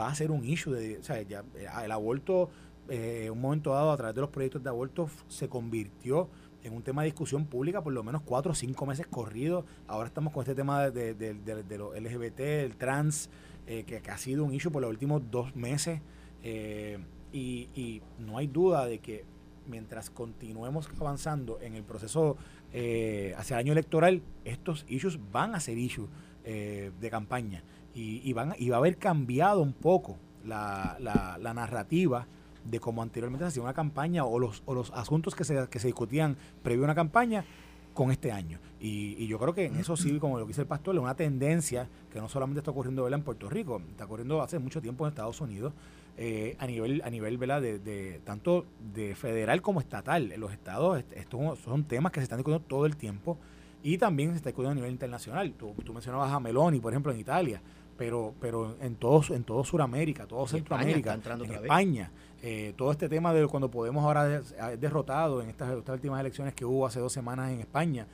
[0.00, 2.48] va a ser un issue de, o sea, ya, eh, el aborto
[2.88, 6.30] eh, un momento dado a través de los proyectos de aborto se convirtió
[6.64, 9.64] en un tema de discusión pública por lo menos cuatro o cinco meses corridos.
[9.86, 13.30] Ahora estamos con este tema de, de, de, los LGBT, el trans,
[13.66, 16.00] eh, que, ha sido un issue por los últimos dos meses.
[16.42, 16.98] eh,
[17.32, 19.24] y, no hay duda de que
[19.66, 22.36] mientras continuemos avanzando en el proceso
[22.72, 26.08] eh, hacia el año electoral, estos issues van a ser issues
[26.44, 32.28] de campaña y, y van y va a haber cambiado un poco la, la narrativa
[32.64, 35.78] de cómo anteriormente se hacía una campaña o los, o los asuntos que se, que
[35.78, 37.44] se discutían previo a una campaña
[37.92, 38.58] con este año.
[38.80, 41.00] Y, y yo creo que en eso sí, como lo que dice el pastor, es
[41.00, 43.18] una tendencia que no solamente está ocurriendo ¿verdad?
[43.20, 45.72] en Puerto Rico, está ocurriendo hace mucho tiempo en Estados Unidos,
[46.16, 47.60] eh, a nivel, a nivel ¿verdad?
[47.62, 50.32] De, de- tanto de federal como estatal.
[50.32, 53.38] En los estados, est- estos son temas que se están discutiendo todo el tiempo
[53.82, 55.52] y también se está discutiendo a nivel internacional.
[55.52, 57.60] Tú, tú mencionabas a Meloni, por ejemplo, en Italia,
[57.96, 61.54] pero, pero en todo, en todo Sudamérica, todo Centroamérica, en.
[61.54, 62.10] España,
[62.42, 64.40] eh, todo este tema de cuando Podemos ahora
[64.76, 68.06] derrotado en estas, estas últimas elecciones que hubo hace dos semanas en España,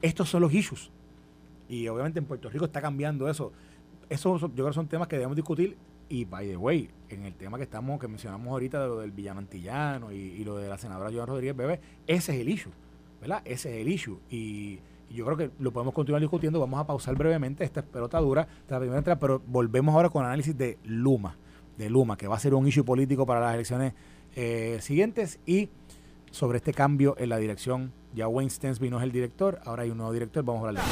[0.00, 0.90] estos son los issues.
[1.68, 3.52] Y obviamente en Puerto Rico está cambiando eso.
[4.08, 5.76] Esos yo creo que son temas que debemos discutir.
[6.08, 9.12] Y by the way, en el tema que estamos, que mencionamos ahorita de lo del
[9.12, 12.72] villano antillano y, y lo de la senadora Joan Rodríguez Bebé, ese es el issue,
[13.18, 13.40] ¿verdad?
[13.46, 14.18] Ese es el issue.
[14.28, 14.80] Y
[15.12, 16.60] yo creo que lo podemos continuar discutiendo.
[16.60, 20.56] Vamos a pausar brevemente esta pelota dura, esta primera entrada, pero volvemos ahora con análisis
[20.56, 21.36] de Luma,
[21.76, 23.94] de Luma, que va a ser un issue político para las elecciones
[24.34, 25.68] eh, siguientes y
[26.30, 27.92] sobre este cambio en la dirección.
[28.14, 30.84] Ya Wayne Stensby no es el director, ahora hay un nuevo director, vamos a hablar.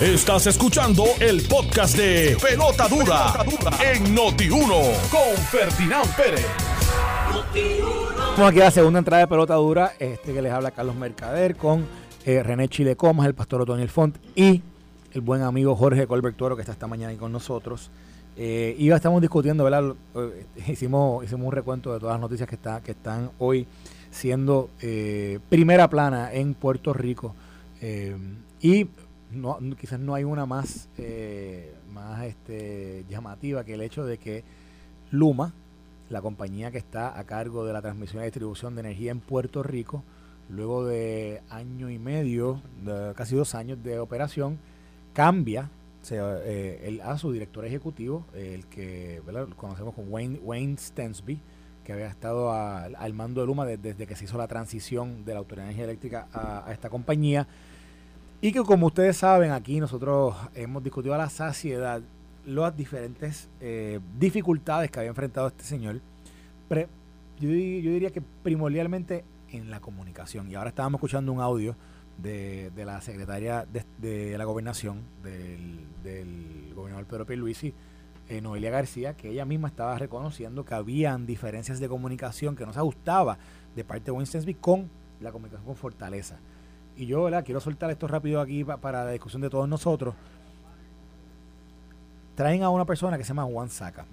[0.00, 3.34] Estás escuchando el podcast de Pelota Dura,
[3.92, 6.46] en Noti1 con Ferdinand Pérez.
[8.36, 11.56] Vamos aquí a la segunda entrada de pelota dura, este que les habla Carlos Mercader
[11.56, 11.84] con
[12.24, 14.62] eh, René Chile Comas, el pastor Otoniel Font y
[15.12, 17.90] el buen amigo Jorge Colbert Toro, que está esta mañana ahí con nosotros.
[18.36, 19.94] Eh, y estamos discutiendo, ¿verdad?
[20.14, 23.66] Eh, hicimos, hicimos un recuento de todas las noticias que, está, que están hoy
[24.10, 27.34] siendo eh, primera plana en Puerto Rico.
[28.62, 28.88] Y
[29.30, 30.88] no, quizás no hay una más,
[31.92, 34.44] más este, llamativa que el hecho de que
[35.10, 35.52] Luma,
[36.10, 39.62] la compañía que está a cargo de la transmisión y distribución de energía en Puerto
[39.62, 40.02] Rico,
[40.48, 42.60] luego de año y medio,
[43.14, 44.58] casi dos años de operación,
[45.14, 45.70] cambia
[46.10, 49.22] eh, él, a su director ejecutivo, el que
[49.56, 51.38] conocemos como Wayne, Wayne Stensby,
[51.84, 55.32] que había estado al mando de Luma de- desde que se hizo la transición de
[55.32, 57.46] la Autoridad de Energía Eléctrica a, a esta compañía.
[58.40, 62.00] Y que como ustedes saben, aquí nosotros hemos discutido a la saciedad
[62.46, 66.00] las diferentes eh, dificultades que había enfrentado este señor.
[66.68, 70.50] Yo, di- yo diría que primordialmente en la comunicación.
[70.50, 71.74] Y ahora estábamos escuchando un audio
[72.18, 73.66] de, de la secretaria
[74.00, 77.72] de, la gobernación del, gobernador Pedro Pierluisi,
[78.28, 82.72] eh, Noelia García, que ella misma estaba reconociendo que habían diferencias de comunicación que no
[82.72, 83.38] se ajustaba
[83.74, 84.88] de parte de Winston con
[85.20, 86.36] la comunicación con Fortaleza.
[86.96, 87.44] Y yo ¿verdad?
[87.44, 90.14] quiero soltar esto rápido aquí pa- para la discusión de todos nosotros.
[92.34, 94.06] Traen a una persona que se llama Juan Saca.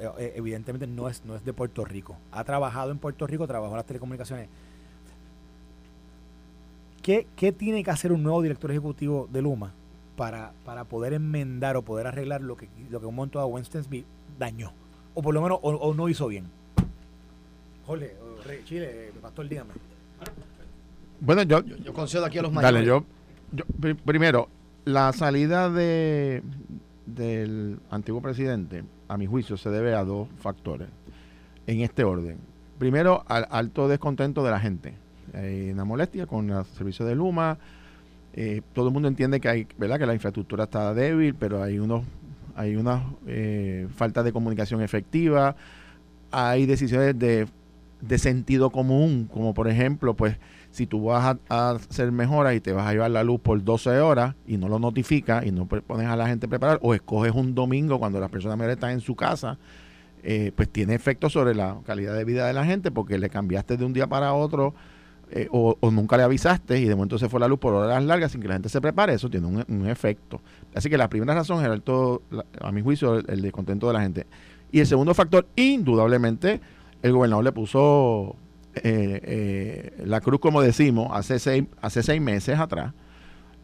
[0.00, 2.16] eh, eh, evidentemente no es, no es de Puerto Rico.
[2.32, 4.48] Ha trabajado en Puerto Rico, trabajó en las telecomunicaciones.
[7.02, 9.72] ¿Qué, qué tiene que hacer un nuevo director ejecutivo de Luma
[10.16, 13.84] para, para poder enmendar o poder arreglar lo que, lo que un momento dado Winston
[13.84, 14.04] Smith
[14.38, 14.72] dañó?
[15.14, 16.46] O por lo menos o, o no hizo bien.
[17.86, 18.14] Jorge,
[18.64, 19.70] Chile, Pastor, dígame.
[21.20, 22.74] Bueno, yo, Yo concedo aquí a los mayores.
[22.74, 23.04] Dale, yo,
[23.52, 24.48] yo- pri- primero,
[24.84, 26.42] la salida de
[27.14, 30.88] del antiguo presidente, a mi juicio, se debe a dos factores,
[31.66, 32.38] en este orden.
[32.78, 34.94] Primero, al alto descontento de la gente.
[35.34, 37.58] Hay una molestia con el servicio de Luma.
[38.34, 39.98] Eh, todo el mundo entiende que hay, ¿verdad?
[39.98, 42.04] que la infraestructura está débil, pero hay unos
[42.58, 45.54] hay una eh, falta de comunicación efectiva,
[46.32, 47.46] hay decisiones de,
[48.00, 50.36] de sentido común, como por ejemplo, pues
[50.70, 53.62] si tú vas a, a hacer mejoras y te vas a llevar la luz por
[53.62, 57.32] 12 horas y no lo notificas y no pones a la gente preparar, o escoges
[57.34, 59.58] un domingo cuando las personas mayores están en su casa,
[60.22, 63.76] eh, pues tiene efecto sobre la calidad de vida de la gente porque le cambiaste
[63.76, 64.74] de un día para otro
[65.30, 68.02] eh, o, o nunca le avisaste y de momento se fue la luz por horas
[68.02, 70.40] largas sin que la gente se prepare, eso tiene un, un efecto.
[70.74, 72.22] Así que la primera razón el todo,
[72.60, 74.26] a mi juicio, el descontento de la gente.
[74.72, 76.60] Y el segundo factor, indudablemente,
[77.02, 78.36] el gobernador le puso
[78.84, 82.92] eh, eh, la cruz, como decimos, hace seis, meses atrás.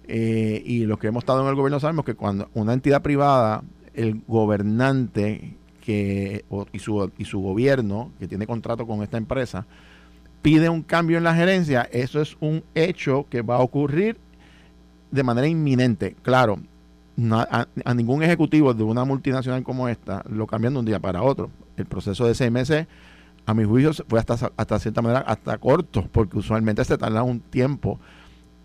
[0.06, 3.62] Eh, y los que hemos estado en el gobierno sabemos que cuando una entidad privada,
[3.94, 9.66] el gobernante que, y, su, gobierno, que tiene contrato con esta empresa,
[10.42, 14.18] pide un cambio en la gerencia, eso es un hecho que va a ocurrir
[15.10, 16.16] de manera inminente.
[16.22, 16.58] Claro,
[17.16, 20.98] na- a, a ningún ejecutivo de una multinacional como esta lo cambian de un día
[21.00, 21.50] para otro.
[21.76, 22.86] El proceso de seis meses,
[23.46, 27.40] a mi juicio, fue hasta, hasta cierta manera hasta corto, porque usualmente se tarda un
[27.40, 28.00] tiempo.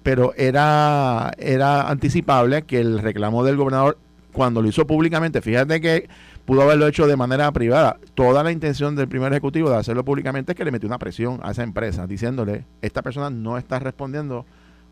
[0.03, 3.97] Pero era, era anticipable que el reclamo del gobernador,
[4.31, 6.07] cuando lo hizo públicamente, fíjate que
[6.45, 7.97] pudo haberlo hecho de manera privada.
[8.15, 11.39] Toda la intención del primer ejecutivo de hacerlo públicamente es que le metió una presión
[11.43, 14.45] a esa empresa, diciéndole, esta persona no está respondiendo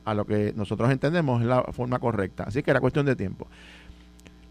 [0.04, 2.43] a lo que nosotros entendemos es la forma correcta.
[2.43, 3.47] Así que era cuestión de tiempo.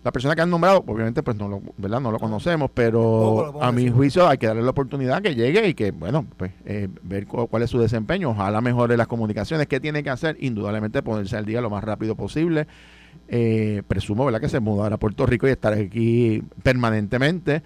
[0.07, 2.01] La persona que han nombrado, obviamente, pues no lo, ¿verdad?
[2.01, 5.67] No lo conocemos, pero lo a mi juicio hay que darle la oportunidad que llegue
[5.67, 8.31] y que, bueno, pues eh, ver cu- cuál es su desempeño.
[8.31, 9.67] Ojalá mejore las comunicaciones.
[9.67, 10.37] ¿Qué tiene que hacer?
[10.39, 12.69] Indudablemente ponerse al día lo más rápido posible.
[13.27, 14.41] Eh, presumo, ¿verdad?
[14.41, 17.65] Que se mudará a Puerto Rico y estar aquí permanentemente.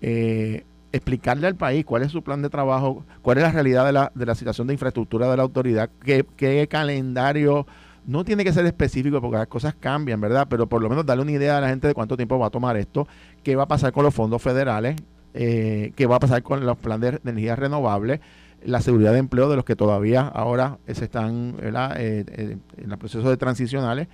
[0.00, 3.92] Eh, explicarle al país cuál es su plan de trabajo, cuál es la realidad de
[3.92, 7.66] la, de la situación de infraestructura de la autoridad, qué, qué calendario,
[8.06, 10.46] no tiene que ser específico porque las cosas cambian, ¿verdad?
[10.48, 12.50] Pero por lo menos darle una idea a la gente de cuánto tiempo va a
[12.50, 13.06] tomar esto,
[13.42, 14.96] qué va a pasar con los fondos federales,
[15.34, 18.20] eh, qué va a pasar con los planes de energía renovable,
[18.64, 21.56] la seguridad de empleo de los que todavía ahora se están.
[21.60, 24.08] Eh, eh, en el proceso de transicionales,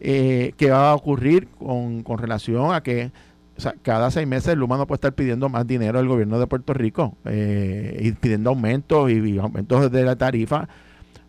[0.00, 3.12] qué va a ocurrir con, relación a que
[3.82, 7.16] cada seis meses el humano puede estar pidiendo más dinero al gobierno de Puerto Rico
[7.24, 10.68] eh, y pidiendo aumentos y aumentos de la tarifa.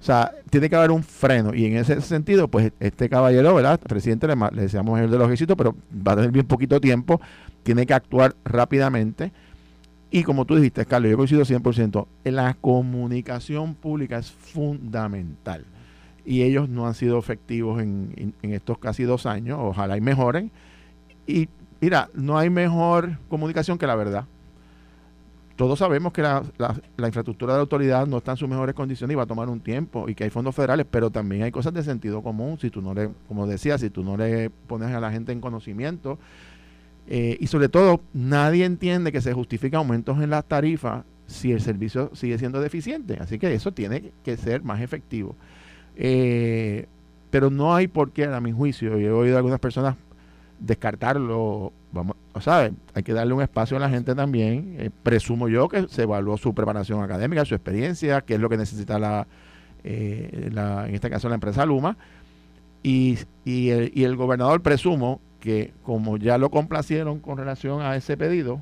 [0.03, 1.55] O sea, tiene que haber un freno.
[1.55, 3.79] Y en ese sentido, pues este caballero, ¿verdad?
[3.79, 7.21] Presidente, le, deseamos el de los éxitos, pero va a tener bien poquito tiempo.
[7.63, 9.31] Tiene que actuar rápidamente.
[10.11, 12.05] Y como tú dijiste, Carlos, yo coincido 100%.
[12.25, 15.63] La comunicación pública es fundamental.
[16.25, 19.57] Y ellos no han sido efectivos en, en- en estos casi dos años.
[19.61, 20.51] Ojalá y mejoren.
[21.25, 21.47] Y
[21.79, 24.25] mira, no hay mejor comunicación que la verdad.
[25.55, 29.13] Todos sabemos que la, la, infraestructura de la autoridad no está en sus mejores condiciones
[29.13, 31.73] y va a tomar un tiempo y que hay fondos federales, pero también hay cosas
[31.73, 32.57] de sentido común.
[32.59, 35.41] Si tú no le, como decía, si tú no le pones a la gente en
[35.41, 36.17] conocimiento
[37.07, 41.61] eh, y sobre todo nadie entiende que se justifica aumentos en las tarifas si el
[41.61, 43.17] servicio sigue siendo deficiente.
[43.19, 45.35] Así que eso tiene que ser más efectivo.
[45.95, 46.87] Eh,
[47.29, 49.95] pero no hay por qué, a mi juicio, y he oído a algunas personas
[50.63, 54.75] descartarlo, vamos, sea, hay que darle un espacio a la gente también.
[54.79, 58.57] Eh, presumo yo que se evaluó su preparación académica, su experiencia, qué es lo que
[58.57, 59.27] necesita la,
[59.83, 61.97] eh, la en este caso la empresa Luma.
[62.81, 67.95] Y, y, el, y el gobernador presumo que como ya lo complacieron con relación a
[67.95, 68.61] ese pedido,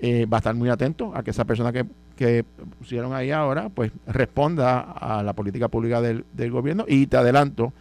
[0.00, 1.84] eh, va a estar muy atento a que esa persona que,
[2.16, 2.44] que,
[2.78, 6.84] pusieron ahí ahora, pues responda a la política pública del, del gobierno.
[6.86, 7.72] Y te adelanto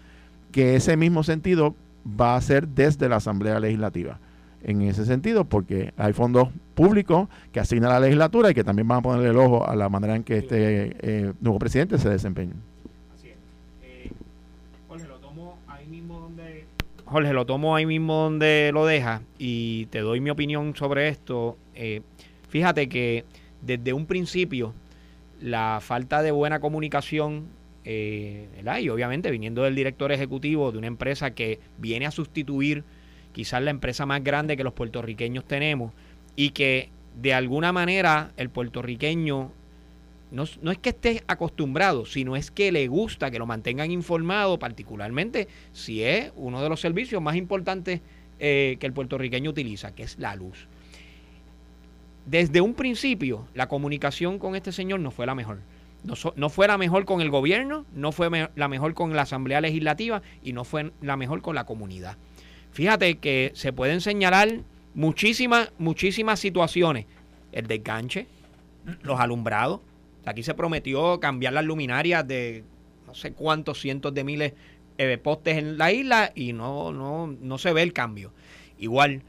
[0.51, 1.75] que ese mismo sentido
[2.07, 4.19] va a ser desde la Asamblea Legislativa.
[4.63, 8.99] En ese sentido, porque hay fondos públicos que asigna la legislatura y que también van
[8.99, 12.53] a ponerle el ojo a la manera en que este eh, nuevo presidente se desempeña.
[13.15, 13.35] Así es.
[13.83, 14.11] Eh,
[14.87, 16.65] Jorge, lo tomo ahí mismo donde
[17.05, 21.57] Jorge, lo tomo ahí mismo donde lo deja y te doy mi opinión sobre esto.
[21.75, 22.01] Eh,
[22.49, 23.25] fíjate que
[23.61, 24.73] desde un principio
[25.39, 27.45] la falta de buena comunicación
[27.89, 28.49] eh,
[28.81, 32.83] y obviamente viniendo del director ejecutivo de una empresa que viene a sustituir
[33.31, 35.93] quizás la empresa más grande que los puertorriqueños tenemos
[36.35, 39.53] y que de alguna manera el puertorriqueño
[40.31, 45.47] no, es que esté acostumbrado, sino es que le gusta que lo mantengan informado, particularmente
[45.71, 48.01] si es uno de los servicios más importantes
[48.39, 50.67] eh, que el puertorriqueño utiliza, que es la luz.
[52.25, 55.59] Desde un principio, la comunicación con este señor no fue la mejor.
[56.35, 60.21] No, fue la mejor con el gobierno, no fue la mejor con la Asamblea Legislativa
[60.41, 62.17] y no fue la mejor con la comunidad.
[62.71, 64.59] Fíjate que se pueden señalar
[64.93, 67.05] muchísimas, muchísimas situaciones.
[67.51, 68.27] El desganche,
[69.01, 69.81] los alumbrados.
[70.25, 72.63] Aquí se prometió cambiar las luminarias de
[73.05, 74.53] no sé cuántos cientos de miles
[74.97, 78.31] de eh, postes en la isla y no, no, no se ve el cambio.
[78.79, 79.23] Igual,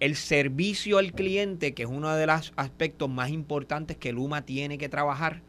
[0.00, 4.78] el servicio al cliente, que es uno de los aspectos más importantes que Luma tiene
[4.78, 5.42] que trabajar,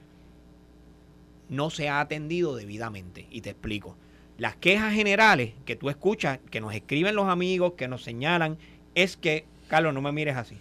[1.51, 3.27] no se ha atendido debidamente.
[3.29, 3.95] Y te explico.
[4.37, 8.57] Las quejas generales que tú escuchas, que nos escriben los amigos, que nos señalan,
[8.95, 10.57] es que, Carlos, no me mires así,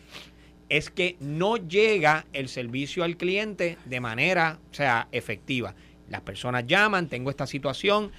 [0.68, 5.74] es que no llega el servicio al cliente de manera, o sea, efectiva.
[6.08, 8.10] Las personas llaman, tengo esta situación,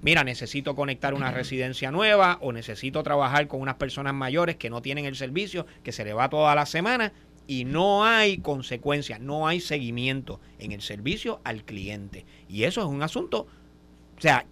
[0.00, 4.80] mira, necesito conectar una residencia nueva o necesito trabajar con unas personas mayores que no
[4.80, 7.12] tienen el servicio, que se le va toda la semana
[7.52, 12.24] y no hay consecuencias, no hay seguimiento en el servicio al cliente.
[12.48, 13.46] Y eso es un asunto,
[14.16, 14.46] o sea,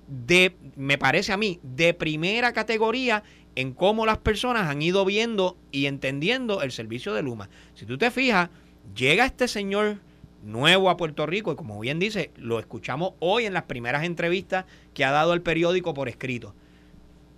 [0.77, 3.23] me parece a mí, de primera categoría
[3.57, 7.49] en cómo las personas han ido viendo y entendiendo el servicio de Luma.
[7.73, 8.51] Si tú te fijas,
[8.95, 9.97] llega este señor
[10.45, 14.67] nuevo a Puerto Rico y como bien dice, lo escuchamos hoy en las primeras entrevistas
[14.93, 16.55] que ha dado el periódico por escrito.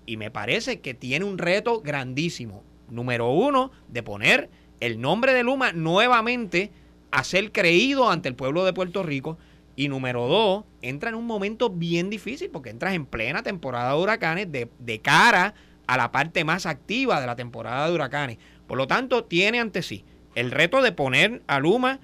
[0.07, 2.65] Y me parece que tiene un reto grandísimo.
[2.91, 4.51] Número uno, de poner
[4.83, 6.73] el nombre de Luma nuevamente
[7.13, 9.39] a ser creído ante el pueblo de Puerto Rico.
[9.77, 14.03] Y número dos, entra en un momento bien difícil porque entras en plena temporada de
[14.03, 15.55] huracanes de, de cara
[15.87, 18.39] a la parte más activa de la temporada de huracanes.
[18.67, 22.01] Por lo tanto, tiene ante sí el reto de poner a Luma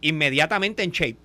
[0.00, 1.18] inmediatamente en shape.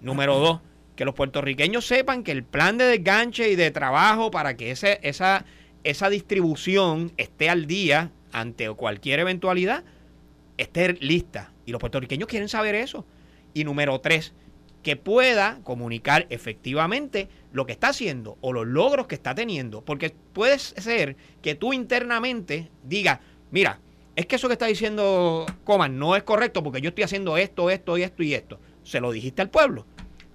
[0.00, 0.60] Número dos,
[0.96, 4.98] que los puertorriqueños sepan que el plan de desganche y de trabajo para que ese,
[5.04, 5.44] esa,
[5.84, 9.84] esa distribución esté al día ante cualquier eventualidad
[10.56, 11.52] esté lista.
[11.66, 13.04] Y los puertorriqueños quieren saber eso.
[13.52, 14.34] Y número tres,
[14.82, 19.82] que pueda comunicar efectivamente lo que está haciendo o los logros que está teniendo.
[19.82, 23.80] Porque puede ser que tú internamente digas, mira,
[24.16, 27.70] es que eso que está diciendo Coman no es correcto porque yo estoy haciendo esto,
[27.70, 28.60] esto y esto y esto.
[28.82, 29.86] Se lo dijiste al pueblo.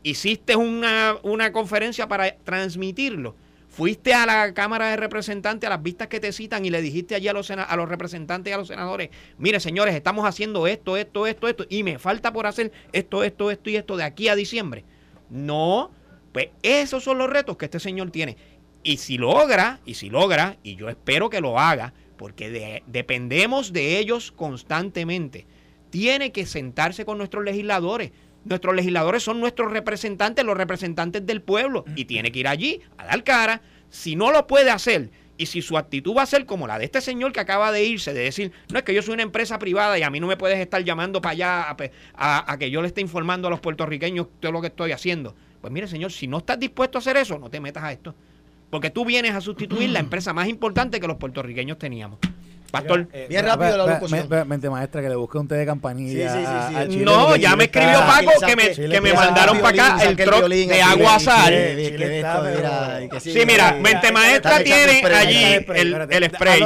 [0.02, 3.36] Hiciste una, una conferencia para transmitirlo
[3.70, 7.16] Fuiste a la Cámara de Representantes, a las vistas que te citan y le dijiste
[7.16, 10.98] allí a los, a los representantes y a los senadores, mire señores, estamos haciendo esto,
[10.98, 14.28] esto, esto, esto, y me falta por hacer esto, esto, esto y esto de aquí
[14.28, 14.84] a diciembre.
[15.30, 15.92] No,
[16.32, 18.38] pues esos son los retos que este señor tiene.
[18.84, 24.00] Y si logra, y si logra, y yo espero que lo haga, porque dependemos de
[24.00, 25.46] ellos constantemente,
[25.90, 28.12] tiene que sentarse con nuestros legisladores.
[28.46, 33.06] Nuestros legisladores son nuestros representantes, los representantes del pueblo, y tiene que ir allí a
[33.06, 33.62] dar cara.
[33.90, 36.84] Si no lo puede hacer, y si su actitud va a ser como la de
[36.84, 39.58] este señor que acaba de irse, de decir, no es que yo soy una empresa
[39.58, 41.78] privada y a mí no me puedes estar llamando para allá
[42.14, 45.34] a, que yo le esté informando a los puertorriqueños todo lo que estoy haciendo.
[45.62, 48.14] Pues mire, señor, si no estás dispuesto a hacer eso, no te metas a esto.
[48.70, 52.20] Porque tú vienes a sustituir la empresa más importante que los puertorriqueños teníamos.
[52.72, 53.08] Pastor.
[53.14, 54.28] Eh, Bien rápido la locución.
[54.48, 56.32] Mente maestra que le busque un té de campanilla.
[56.34, 56.76] Sí, sí, sí, a- sí.
[56.76, 60.16] a Chile, No, ya me escribió Paco que me, que me mandaron para acá el
[60.16, 61.18] troc de el agua
[63.12, 66.62] que Sí, mira, Mente Maestra tiene allí el, spray.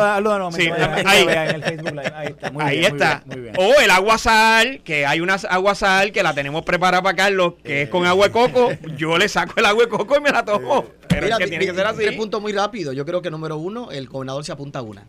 [2.60, 2.86] Ahí.
[2.86, 3.24] está.
[3.58, 7.54] O el agua sal, que hay una agua sal que la tenemos preparada para Carlos,
[7.64, 8.72] que es con agua de coco.
[8.98, 10.86] Yo le saco el agua de coco y me la tomo.
[11.08, 11.98] Pero Mira, es que tiene que ser así.
[12.04, 12.92] Tres puntos muy rápido.
[12.94, 15.06] Yo creo que número uno, el gobernador se apunta a una.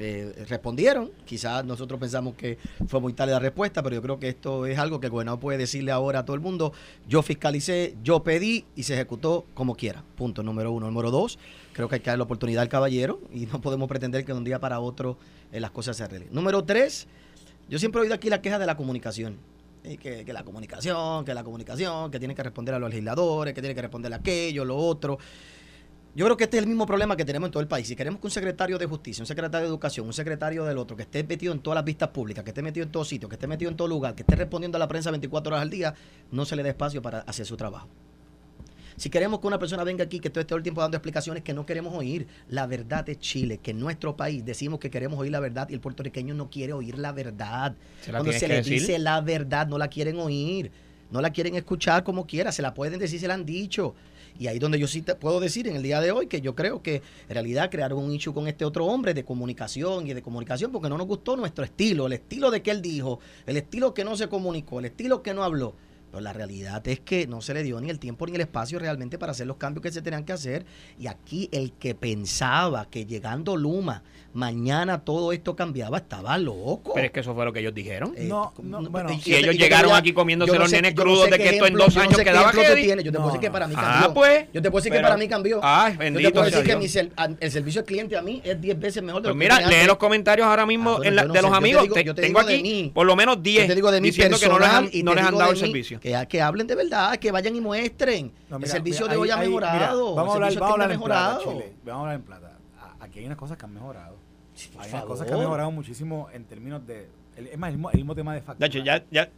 [0.00, 4.28] Eh, respondieron, quizás nosotros pensamos que fue muy tarde la respuesta, pero yo creo que
[4.28, 6.72] esto es algo que el gobernador puede decirle ahora a todo el mundo.
[7.08, 10.04] Yo fiscalicé, yo pedí y se ejecutó como quiera.
[10.16, 10.86] Punto número uno.
[10.86, 11.38] Número dos,
[11.72, 14.38] creo que hay que dar la oportunidad al caballero y no podemos pretender que de
[14.38, 15.18] un día para otro
[15.52, 16.28] eh, las cosas se arreglen.
[16.32, 17.08] Número tres,
[17.68, 19.36] yo siempre he oído aquí la queja de la comunicación.
[19.82, 23.74] Que, la comunicación, que la comunicación, que tiene que responder a los legisladores, que tiene
[23.74, 25.18] que responder a aquello, lo otro.
[26.18, 27.86] Yo creo que este es el mismo problema que tenemos en todo el país.
[27.86, 30.96] Si queremos que un secretario de justicia, un secretario de educación, un secretario del otro,
[30.96, 33.36] que esté metido en todas las vistas públicas, que esté metido en todos sitios, que
[33.36, 35.94] esté metido en todo lugar, que esté respondiendo a la prensa 24 horas al día,
[36.32, 37.86] no se le dé espacio para hacer su trabajo.
[38.96, 41.54] Si queremos que una persona venga aquí que esté todo el tiempo dando explicaciones que
[41.54, 45.30] no queremos oír, la verdad es Chile, que en nuestro país decimos que queremos oír
[45.30, 47.76] la verdad y el puertorriqueño no quiere oír la verdad.
[48.02, 48.72] Se la Cuando se le decir.
[48.72, 50.72] dice la verdad, no la quieren oír,
[51.12, 53.94] no la quieren escuchar como quiera, se la pueden decir, se la han dicho.
[54.38, 56.54] Y ahí donde yo sí te puedo decir en el día de hoy que yo
[56.54, 60.22] creo que en realidad crearon un issue con este otro hombre de comunicación y de
[60.22, 63.94] comunicación porque no nos gustó nuestro estilo, el estilo de que él dijo, el estilo
[63.94, 65.74] que no se comunicó, el estilo que no habló.
[66.10, 68.78] Pero la realidad es que no se le dio ni el tiempo ni el espacio
[68.78, 70.64] realmente para hacer los cambios que se tenían que hacer.
[70.98, 74.02] Y aquí el que pensaba que llegando Luma
[74.38, 76.92] mañana todo esto cambiaba estaba loco.
[76.94, 78.14] Pero es que eso fue lo que ellos dijeron.
[78.16, 79.12] Eh, No, no, bueno.
[79.12, 81.74] y- Si ellos llegaron aquí comiéndose los sé- nenes crudos sé de que esto en
[81.74, 82.82] dos años quedaba heavy.
[82.82, 83.04] tienes.
[83.04, 83.80] Yo te puedo decir que para mí no.
[83.82, 84.08] cambió.
[84.10, 84.46] Ah, pues.
[84.52, 85.60] Yo te puedo decir que para mí cambió.
[85.62, 88.78] Ay, Yo te bendito puedo decir que el servicio al cliente a mí es 10
[88.78, 91.16] veces mejor de Pues lo que mira, lee los comentarios ahora mismo Ah, bueno, en
[91.16, 91.82] la- yo no de los sé, yo te amigos.
[91.82, 94.08] digo- Te- yo te tengo aquí por lo menos Yo 10 te digo de mi
[94.08, 95.98] diciendo que no les han, y no te les han digo dado el servicio.
[96.00, 98.32] Que, que hablen de verdad, que vayan y muestren.
[98.50, 100.14] El servicio de hoy ha mejorado.
[100.14, 101.52] vamos a hablar, servicio vamos a hablar ha en plata, mejorado.
[101.58, 101.72] Chile.
[101.84, 102.52] Vamos a hablar en plata.
[102.80, 104.16] A- Aquí hay unas cosas que han mejorado.
[104.66, 107.08] Por hay unas cosas que han mejorado muchísimo en términos de.
[107.36, 108.68] el- es más, el mismo, el mismo tema de factura.
[108.68, 109.28] De hecho, ya, ya.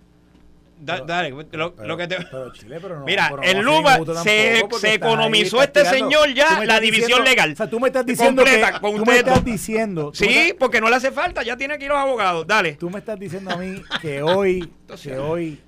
[0.83, 2.17] da- Pero- dale, lo, Pero- lo que te.
[2.31, 7.09] pero Chile, pero no- Mira, ser Luma se- se economizó este señor ya la división
[7.09, 7.53] diciendo- legal.
[7.53, 10.57] O sea, tú me estás diciendo Completa, que, con tú me estás diciendo, Sí, estás-
[10.59, 12.47] porque no le hace falta, ya tiene aquí los abogados.
[12.47, 12.73] Dale.
[12.77, 15.61] Tú me estás diciendo a mí que hoy, Entonces- que hoy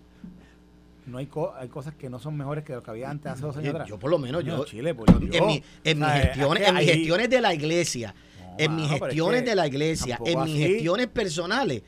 [1.04, 3.42] no hay, co- hay cosas que no son mejores que lo que había antes hace
[3.42, 3.88] dos años Yo, atrás.
[3.90, 5.34] yo por lo menos, yo, Chile, por Dios.
[5.34, 8.14] en, mi- en mis O sea, gestiones, en mis gestiones de la iglesia,
[8.58, 10.72] en mis pero es gestiones que de la iglesia, en mis así.
[10.74, 11.82] gestiones personales,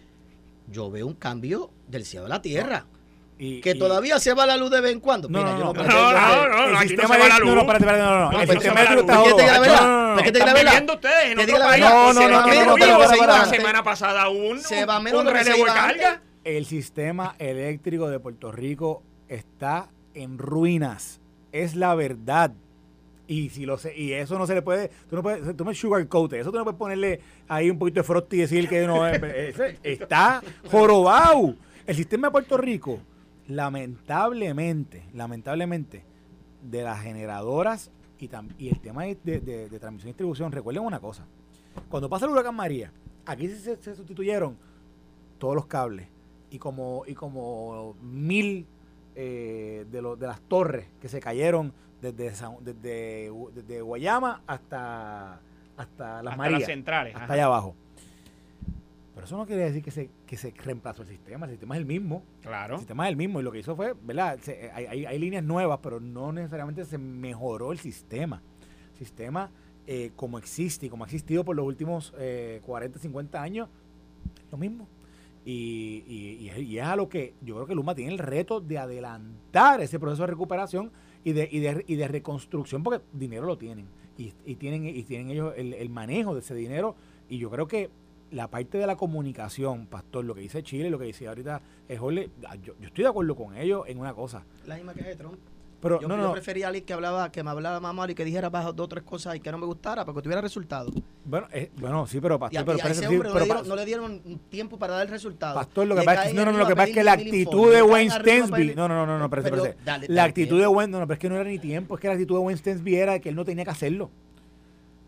[0.69, 2.87] yo veo un cambio del cielo a la tierra.
[3.37, 5.29] y- que y- todavía se va la luz de vez en cuando.
[5.29, 7.49] No, Mira, no, yo no, no, no, no, no, aquí no se va la luz.
[7.49, 8.31] No, no, espérate, espérate, no, no, no.
[8.33, 9.11] No, El sistema se va la eléctrico luz.
[9.11, 9.61] está ¿Qué jodido.
[9.61, 9.81] verdad?
[9.81, 10.23] No, no, no, no.
[10.23, 10.85] ¿Qué te la verdad?
[10.95, 11.81] ustedes en otro país.
[11.83, 11.91] verdad.
[11.95, 13.27] No, no, no, no, no, de.
[13.27, 16.23] La semana pasada un, Se va un- menos un de relevo de carga.
[16.45, 21.21] El sistema eléctrico de Puerto Rico está en ruinas.
[21.51, 22.53] Es la verdad.
[23.27, 26.35] Y si lo y eso no se le puede, tú no puedes, tú me sugarcoat,
[26.35, 29.23] eso tú no puedes ponerle ahí un poquito de frosty y decir que no es,
[29.23, 31.55] ese está jorobado.
[31.87, 32.99] El sistema de Puerto Rico,
[33.49, 36.05] lamentablemente, lamentablemente,
[36.63, 40.53] de las generadoras y, tam- y el tema de, de- de- de transmisión y distribución,
[40.53, 41.27] recuerden una cosa.
[41.89, 42.93] Cuando pasa el huracán María,
[43.27, 44.57] aquí se, se sustituyeron
[45.39, 46.07] todos los cables
[46.51, 48.67] y como, y como mil
[49.15, 55.41] eh, de, los de las torres que se cayeron desde, San- desde, desde Guayama hasta,
[55.77, 57.15] hasta Las Hasta Marías, las centrales.
[57.15, 57.33] hasta ajá.
[57.35, 57.75] allá abajo.
[59.15, 61.81] Pero eso no quiere decir que se, que se reemplazó el sistema, el sistema es
[61.81, 62.25] el mismo.
[62.43, 62.79] El Claro.
[62.79, 64.39] sistema es el mismo y lo que hizo fue, ¿verdad?
[64.43, 68.43] Se- hay, hay- hay líneas nuevas, pero no necesariamente se mejoró el sistema.
[68.93, 69.51] El sistema,
[69.87, 73.69] eh, como existe y como ha existido por los últimos eh, 40, 50 años,
[74.45, 74.89] es lo mismo.
[75.45, 78.61] Y, y- y es- es a lo que yo creo que Luma tiene el reto
[78.61, 80.91] de adelantar ese proceso de recuperación
[81.23, 83.87] y de, y de, y de reconstrucción, porque dinero lo tienen.
[84.17, 86.95] Y, y tienen, y tienen ellos el, el manejo de ese dinero.
[87.29, 87.91] Y yo creo que
[88.31, 91.99] la parte de la comunicación, Pastor, lo que dice Chile, lo que decía ahorita es
[91.99, 94.45] Jorge, ah, yo, yo estoy de acuerdo con ellos en una cosa.
[94.67, 95.39] La misma que de Trump.
[95.85, 98.11] Pero yo, no, yo no, prefería a alguien que hablaba, que me hablaba más mal
[98.11, 100.23] y que dijera bajo dos o tres cosas y que no me gustara, para que
[100.23, 100.93] tuviera resultados.
[101.25, 103.35] bueno, eh, bueno, sí, pero Y Pastor, a, pero, y a ese sí, hombre no,
[103.35, 105.55] pero le dieron, no le dieron tiempo para dar el resultado.
[105.55, 107.71] Pastor, lo que pasa es no, no, no, lo que pasa es que la actitud
[107.73, 109.85] de Wayne Stensby, no, no, no, no, no, espérate, Pero espérate.
[109.85, 111.95] dale, la dale actitud de Wayne, no, no, pero es que no era ni tiempo,
[111.95, 114.11] es que la actitud de Wayne Stensby era que él no tenía que hacerlo.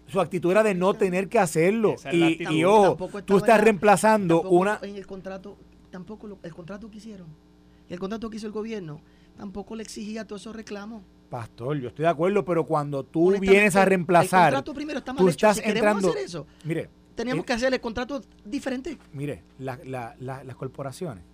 [0.08, 1.94] Su actitud era de no tener que hacerlo.
[1.94, 4.78] Es Y, y ojo, Tampoco tú estás reemplazando una...
[4.82, 5.56] En el contrato,
[5.90, 7.26] tampoco lo- el contrato que hicieron,
[7.88, 9.00] y el contrato que hizo el gobierno,
[9.36, 11.02] tampoco le exigía todos esos reclamos.
[11.30, 14.48] Pastor, yo estoy de acuerdo, pero cuando tú vienes a reemplazar...
[14.48, 15.30] El contrato primero está mal tú hecho.
[15.48, 18.96] estás si entrando- hacer eso, Mire, teníamos Eh, que hacer el contrato diferente.
[19.12, 21.24] Mire, la- la- la- las corporaciones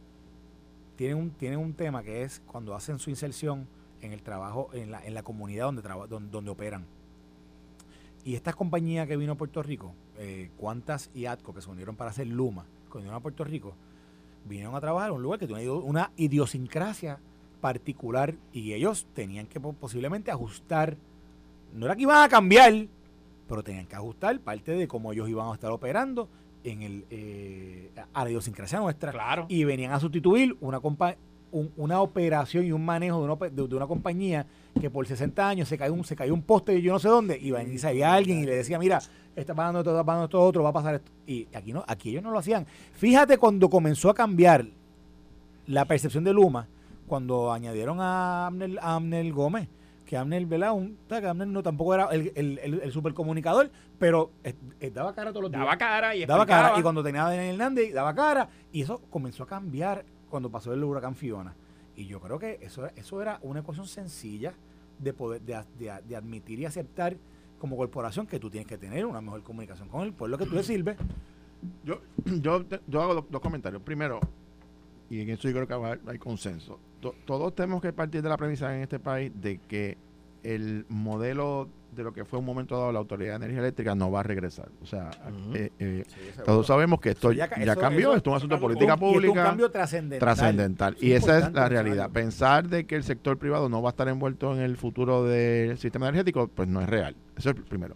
[0.96, 3.66] tienen un, tienen un tema que es cuando hacen su inserción
[4.00, 6.86] en el trabajo, en la, en la comunidad donde, traba- donde, donde operan.
[8.24, 11.96] Y estas compañías que vino a Puerto Rico, eh, Cuantas y Atco, que se unieron
[11.96, 13.74] para hacer Luma, que vinieron a Puerto Rico,
[14.48, 17.18] vinieron a trabajar en un lugar que tiene una idiosincrasia
[17.62, 20.98] particular y ellos tenían que po- posiblemente ajustar,
[21.72, 22.86] no era que iban a cambiar,
[23.48, 26.28] pero tenían que ajustar parte de cómo ellos iban a estar operando
[26.64, 29.10] en el eh, a la idiosincrasia nuestra.
[29.12, 29.46] Claro.
[29.48, 31.16] y venían a sustituir una compa-
[31.52, 34.46] un- una operación y un manejo de una, de, de una compañía
[34.80, 37.08] que por 60 años se cayó un, se cayó un poste y yo no sé
[37.08, 39.00] dónde y venía y salía alguien y le decía mira
[39.36, 42.10] está pagando esto, está pagando esto otro va a pasar esto y aquí no aquí
[42.10, 42.66] ellos no lo hacían.
[42.94, 44.66] Fíjate cuando comenzó a cambiar
[45.66, 46.68] la percepción de Luma
[47.12, 49.68] cuando añadieron a Amnel, a Amnel Gómez
[50.06, 50.72] que Amnel, ¿verdad?
[50.72, 54.54] Un, o sea, que Amnel no tampoco era el, el, el- el supercomunicador, pero eh,
[54.80, 55.60] eh, daba cara todos los días.
[55.60, 56.68] Daba cara y Daba explicaba.
[56.68, 56.80] cara.
[56.80, 58.48] Y cuando tenía a Daniel Hernández, daba cara.
[58.72, 61.54] Y eso comenzó a cambiar cuando pasó el huracán Fiona.
[61.96, 64.54] Y yo creo que eso, eso era una ecuación sencilla
[64.98, 67.16] de poder de, de- de admitir y aceptar
[67.58, 70.54] como corporación que tú tienes que tener una mejor comunicación con el pueblo que tú
[70.54, 70.96] le sirves.
[71.84, 73.82] Yo, yo, te- yo hago dos, dos comentarios.
[73.82, 74.18] Primero,
[75.12, 76.78] y en eso yo creo que va- hay consenso.
[77.00, 79.98] To- todos tenemos que partir de la premisa en este país de que
[80.42, 84.10] el modelo de lo que fue un momento dado la Autoridad de Energía Eléctrica no
[84.10, 84.70] va a regresar.
[84.82, 85.10] O sea,
[85.52, 86.04] eh, eh,
[86.46, 89.04] todos sabemos que esto ya, eso- cambió, eso- esto es un asunto de política esto
[89.04, 89.44] es un pública.
[89.44, 90.18] cambio trascendental.
[90.26, 90.96] trascendental.
[91.02, 92.10] Y esa es la realidad.
[92.10, 95.76] Pensar de que el sector privado no va a estar envuelto en el futuro del
[95.76, 97.14] sistema energético, pues no es real.
[97.36, 97.94] Eso es el primero.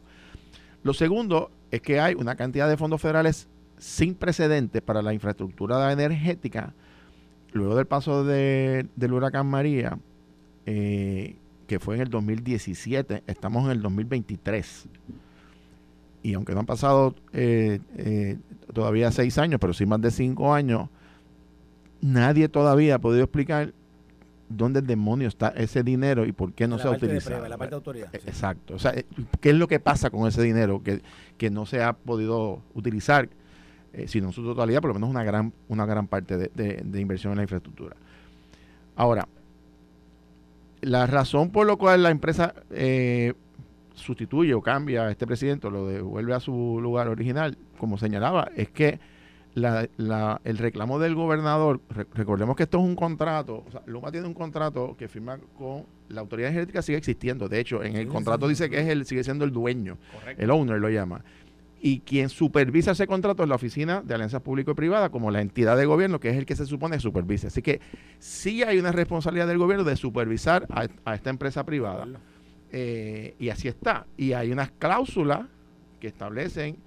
[0.82, 3.48] Lo segundo es que hay una cantidad de fondos federales
[3.78, 6.74] sin precedentes para la infraestructura energética
[7.56, 9.98] luego del paso de- del huracán María,
[10.66, 11.36] eh,
[11.66, 14.86] que fue en el 2017, estamos en el 2023.
[16.22, 18.36] Y aunque no han pasado eh, eh,
[18.72, 20.88] todavía seis años, pero sí más de cinco años,
[22.00, 23.72] nadie todavía ha podido explicar
[24.48, 27.48] dónde el demonio está ese dinero y por qué no La se ha utilizado.
[27.48, 28.08] la parte de autoridad.
[28.12, 28.18] Sí.
[28.28, 28.74] Exacto.
[28.74, 28.94] O sea,
[29.40, 31.00] ¿qué es lo que pasa con ese dinero que,
[31.36, 33.28] que no se ha podido utilizar,
[33.96, 36.82] eh, sino en su totalidad, por lo menos una gran, una gran parte de, de-
[36.84, 37.96] de inversión en la infraestructura?
[38.94, 39.26] Ahora,
[40.82, 43.34] la razón por la cual la empresa eh,
[43.94, 48.50] sustituye o cambia a este presidente o lo devuelve a su lugar original, como señalaba,
[48.54, 49.00] es que
[49.54, 53.80] la- la- el reclamo del gobernador, re- recordemos que esto es un contrato, o sea,
[53.86, 57.96] Luma tiene un contrato que firma con la autoridad energética, sigue existiendo, de hecho, en
[57.96, 60.42] el contrato dice que es el, sigue siendo el dueño, Correcto.
[60.42, 61.22] el owner lo llama.
[61.80, 65.40] Y quien supervisa ese contrato es la Oficina de Alianzas Público y Privada, como la
[65.40, 67.48] entidad de gobierno, que es el que se supone supervisa.
[67.48, 67.80] Así que
[68.18, 72.08] sí hay una responsabilidad del gobierno de supervisar a, a esta empresa privada.
[72.72, 74.06] Eh, y así está.
[74.16, 75.46] Y hay unas cláusulas
[76.00, 76.78] que establecen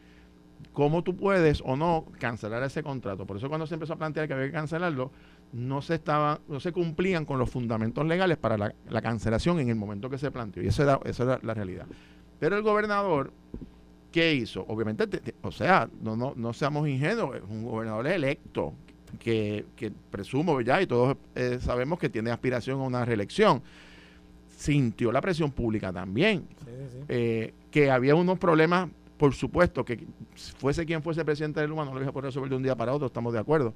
[0.73, 3.25] cómo tú puedes o no cancelar ese contrato.
[3.25, 5.11] Por eso cuando se empezó a plantear que había que cancelarlo,
[5.51, 9.69] no se estaba, no se cumplían con los fundamentos legales para la, la cancelación en
[9.69, 10.61] el momento que se planteó.
[10.63, 11.87] Y eso era, eso era la realidad.
[12.39, 13.33] Pero el gobernador,
[14.11, 14.65] ¿qué hizo?
[14.67, 18.73] Obviamente, te- te- o sea, no, no, no seamos ingenuos, es un gobernador electo,
[19.19, 23.61] que, que presumo ya, y todos eh, sabemos que tiene aspiración a una reelección.
[24.55, 27.05] Sintió la presión pública también Sí, sí, sí.
[27.07, 30.05] eh, que había unos problemas, por supuesto, que
[30.57, 32.75] fuese quien fuese presidente de Luma, no lo iba a poder resolver de un día
[32.75, 33.73] para otro, estamos de acuerdo.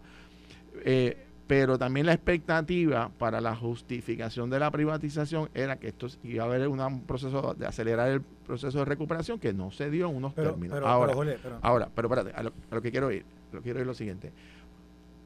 [0.83, 6.43] Eh, pero también la expectativa para la justificación de la privatización era que esto iba
[6.43, 10.09] a haber una- un proceso de acelerar el proceso de recuperación que no se dio
[10.09, 10.75] en unos Pero, términos.
[10.75, 13.25] pero, ahora, pero, Jorge, pero- ahora, pero espérate, a lo, a lo que quiero ir,
[13.51, 14.31] lo quiero ir lo siguiente.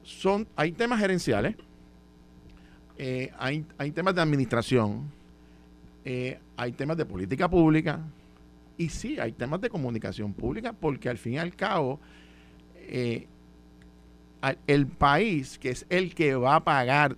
[0.02, 1.54] Son, hay temas gerenciales,
[2.96, 5.04] eh, hay, hay temas de administración,
[6.04, 8.00] eh, hay temas de política pública
[8.76, 12.00] y sí, hay temas de comunicación pública porque al fin y al cabo
[12.76, 13.26] eh,
[14.66, 17.16] el país que es el que va a pagar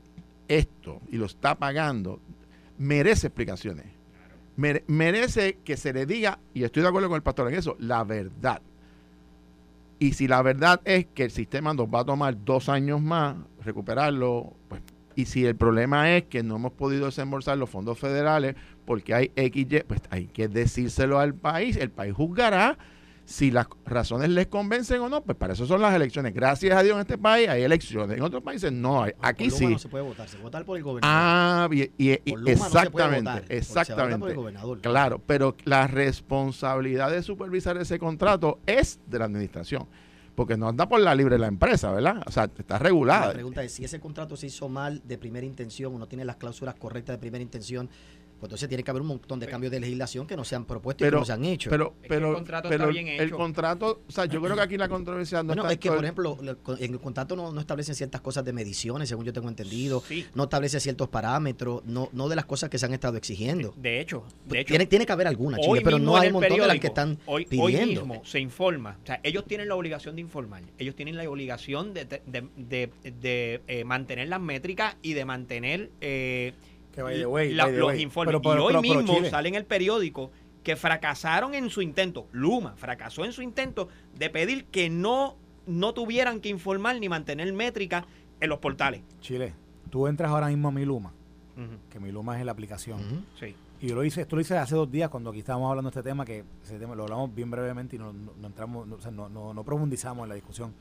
[0.49, 2.21] esto y lo está pagando
[2.79, 3.87] merece explicaciones.
[4.57, 7.77] Mere- merece que se le diga, y estoy de acuerdo con el pastor en eso,
[7.79, 8.61] la verdad.
[9.99, 13.37] Y si la verdad es que el sistema nos va a tomar dos años más
[13.63, 14.81] recuperarlo, pues,
[15.15, 18.57] y si el problema es que no hemos podido desembolsar los fondos federales
[18.87, 21.77] porque hay XY, pues hay que decírselo al país.
[21.77, 22.79] El país juzgará
[23.31, 25.23] si las razones les convencen o no.
[25.23, 26.35] Pues para eso son las elecciones.
[26.35, 28.17] Gracias a Dios en este país hay elecciones.
[28.17, 29.13] En otros países no hay.
[29.21, 29.73] Aquí por Luma sí.
[29.75, 31.17] no se puede votar, se puede votar por el gobernador.
[31.17, 34.35] Ah, bien, y, y- Por Luma no se puede exactamente, votar, vota por el exactamente.
[34.35, 34.81] gobernador.
[34.81, 39.87] Claro, pero la responsabilidad de supervisar ese contrato es de la administración,
[40.35, 42.23] porque no anda por la libre la empresa, ¿verdad?
[42.27, 43.33] O sea, está La regulada.
[43.33, 46.37] pregunta es si ese contrato se hizo mal de primera intención o no tiene las
[46.37, 47.89] cláusulas correctas de primera intención.
[48.41, 50.65] Pues entonces tiene que haber un montón de cambios de legislación que no se han
[50.65, 51.69] propuesto y Pero- que no se han hecho.
[51.71, 53.37] Pero, que el pero, contrato pero está bien el hecho.
[53.37, 56.03] contrato, o sea, yo creo que aquí la controversia no Bueno, está es que, por
[56.03, 56.39] ejemplo,
[56.79, 60.03] en el contrato no, no establecen ciertas cosas de mediciones, según yo tengo entendido.
[60.09, 60.27] Sí.
[60.35, 63.75] No establece ciertos parámetros, no, no de las cosas que se han estado exigiendo.
[63.77, 66.35] De hecho, de hecho tiene, tiene que haber alguna, hoy Chile, pero no hay el
[66.35, 68.07] un montón de las que están hoy, hoy pidiendo.
[68.07, 68.97] mismo se informa.
[69.03, 70.63] O sea, ellos tienen la obligación de informar.
[70.79, 72.21] Ellos tienen la obligación de, de,
[72.57, 76.55] de- de, eh, mantener las métricas y de mantener eh,
[76.93, 78.03] Que by the way, la- by the los way.
[78.03, 78.31] informes.
[78.33, 80.31] Pero- pero- y hoy pero- mismo sale en el periódico
[80.63, 82.27] que fracasaron en su intento.
[82.33, 83.89] Luma fracasó en su intento
[84.19, 85.37] de pedir que no,
[85.67, 88.05] no tuvieran que informar ni mantener métricas
[88.41, 89.03] en los portales.
[89.21, 89.55] Chile,
[89.91, 91.13] tú entras ahora mismo a mi Luma,
[91.91, 93.25] que mi Luma es la aplicación.
[93.39, 93.55] Sí.
[93.83, 95.99] Y yo lo hice, esto lo hice hace dos días cuando aquí estábamos hablando de
[95.99, 98.97] este tema, que ese tema lo hablamos bien brevemente y no, no- no entramos, no,
[98.97, 100.75] o sea, no, no- no profundizamos en la discusión.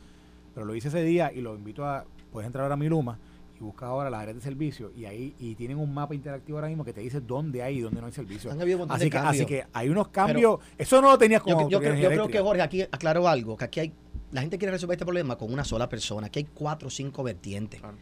[0.54, 2.04] Pero lo hice ese día y lo invito a,
[2.34, 3.18] puedes entrar ahora a mi Luma
[3.60, 6.70] y busca ahora las áreas de servicio y ahí y tienen un mapa interactivo ahora
[6.70, 8.52] mismo que te dice dónde hay y dónde no hay servicio.
[8.52, 9.36] Han habido Así de que, cambios.
[9.36, 12.40] así que hay unos cambios, eso no lo tenías con Yo, yo yo creo que.
[12.40, 13.94] Jorge aquí aclaró algo, que aquí hay,
[14.32, 17.22] la gente quiere resolver este problema con una sola persona, aquí hay cuatro o cinco
[17.24, 17.82] vertientes.
[17.82, 17.98] Claro.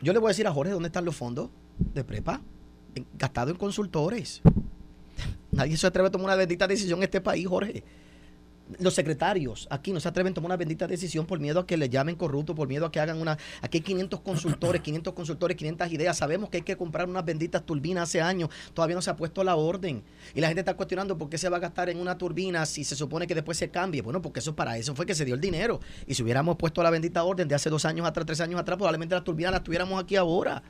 [0.00, 2.40] Yo le voy a decir a Jorge dónde están los fondos de prepa,
[3.18, 4.42] gastados en consultores.
[5.50, 7.82] Nadie se atreve a tomar una bendita decisión en este país, Jorge.
[8.78, 11.76] Los secretarios aquí no se atreven a tomar una bendita decisión por miedo a que
[11.76, 13.36] le llamen corrupto, por miedo a que hagan una...
[13.60, 16.16] Aquí hay 500 consultores, 500 consultores, 500 ideas.
[16.16, 18.48] Sabemos que hay que comprar unas benditas turbinas hace años.
[18.72, 20.02] Todavía no se ha puesto la orden.
[20.34, 22.84] Y la gente está cuestionando por qué se va a gastar en una turbina si
[22.84, 24.00] se supone que después se cambie.
[24.00, 25.80] Bueno, porque eso para eso fue que se dio el dinero.
[26.06, 28.78] Y si hubiéramos puesto la bendita orden de hace dos años atrás, tres años atrás,
[28.78, 30.62] probablemente las turbinas las tuviéramos aquí ahora.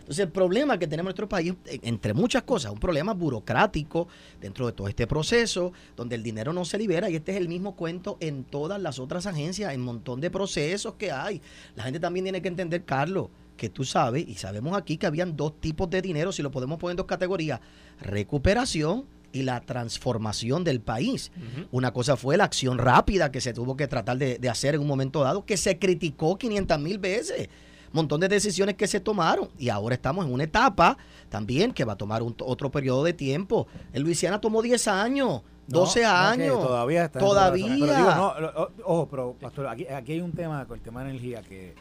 [0.00, 4.08] Entonces, el problema que tenemos en nuestro país, eh, entre muchas cosas, un problema burocrático
[4.40, 7.48] dentro de todo este proceso, donde el dinero no se libera, y este es el
[7.48, 11.40] mismo cuento en todas las otras agencias, en un montón de procesos que hay.
[11.76, 15.36] La gente también tiene que entender, Carlos, que tú sabes, y sabemos aquí que habían
[15.36, 17.60] dos tipos de dinero, si lo podemos poner en dos categorías,
[18.00, 21.30] recuperación y la transformación del país.
[21.70, 24.80] Una cosa fue la acción rápida que se tuvo que tratar de, de hacer en
[24.80, 27.48] un momento dado, que se criticó 500 mil veces.
[27.92, 29.48] Montón de decisiones que se tomaron.
[29.58, 30.96] Y ahora estamos en una etapa
[31.28, 33.66] también que va a tomar un- otro periodo de tiempo.
[33.92, 36.60] En Luisiana tomó 10 años, 12 No, no, que años.
[36.60, 37.66] todavía está Todavía.
[37.66, 41.02] Pero digo, no, lo- ojo, pero pastor, aquí, aquí hay un tema con el tema
[41.04, 41.74] de energía que,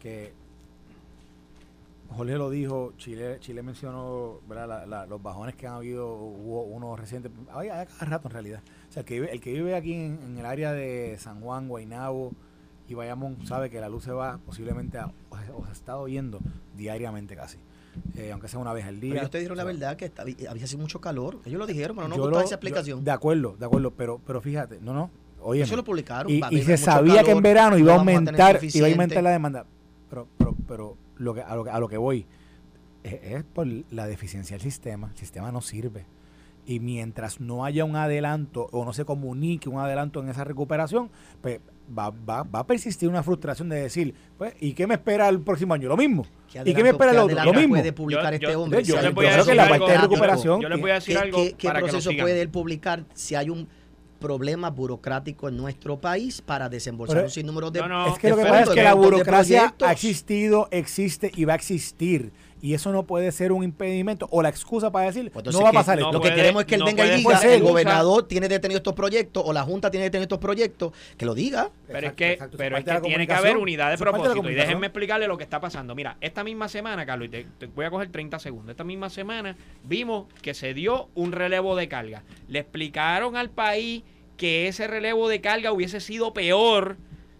[0.00, 0.32] que
[2.16, 4.66] Jorge lo dijo, Chile, Chile mencionó ¿verdad?
[4.68, 8.60] La- la- los bajones que han habido, hubo uno reciente, hay cada rato en realidad.
[8.88, 11.40] O sea, el que vive, el que vive aquí en, en el área de San
[11.40, 12.32] Juan, Guaynabo
[12.88, 16.40] y Bayamón sabe que la luz se va posiblemente a, o se- está oyendo
[16.76, 17.58] diariamente casi,
[18.16, 19.10] eh, aunque sea una vez al día.
[19.12, 21.38] Pero ellos te dijeron la verdad que estaba- había sido mucho calor.
[21.44, 23.04] Ellos lo dijeron, pero no gustó esa yo- explicación.
[23.04, 25.10] de acuerdo, de acuerdo, pero, pero fíjate, no, no,
[25.42, 25.62] oye.
[25.62, 26.32] Eso lo publicaron.
[26.32, 29.30] Y, y se sabía que en verano no iba a aumentar, iba a aumentar la
[29.30, 29.66] demanda.
[30.10, 32.26] Pero, pero, pero lo que, a, lo que, a lo que voy
[33.02, 35.08] es, es por la deficiencia del sistema.
[35.12, 36.06] El sistema no sirve.
[36.64, 41.10] Y mientras no haya un adelanto o no se comunique un adelanto en esa recuperación,
[41.40, 41.60] pues
[41.96, 45.40] va, va, va a persistir una frustración de decir, pues, ¿y qué me espera el
[45.40, 45.88] próximo año?
[45.88, 46.26] Lo mismo.
[46.52, 47.44] ¿Qué ¿Y qué me espera el otro?
[47.44, 47.74] Lo mismo.
[47.76, 48.82] puede publicar Yo- este yo- hombre?
[48.84, 51.22] yo un decir proceso- algo, la parte de recuperación, Yo les voy a decir ¿Qué,
[51.22, 52.24] algo qué- qué para que proceso sigan.
[52.24, 53.68] puede él publicar si hay un
[54.18, 58.36] problema burocrático en nuestro país para desembolsar un sinnúmero de No, no, Es que lo
[58.36, 62.32] que pasa es que la burocracia ha existido, existe y va a existir.
[62.60, 65.68] Y eso no puede ser un impedimento o la excusa para decir, Pues no va
[65.68, 66.18] a pasar no esto.
[66.18, 68.78] Lo que queremos es que él no venga y diga, ser el gobernador tiene detenido
[68.78, 71.70] estos proyectos o la Junta tiene detenido estos proyectos, que lo diga.
[71.86, 74.50] Pero Exacto, es que, exacto, pero es que tiene que haber unidad de Eso propósito.
[74.50, 75.94] Y déjenme explicarle lo que está pasando.
[75.94, 78.70] Mira, esta misma semana, Carlos, y te, te voy a coger 30 segundos.
[78.70, 82.24] Esta misma semana vimos que se dio un relevo de carga.
[82.48, 84.02] Le explicaron al país
[84.36, 86.96] que ese relevo de carga hubiese sido peor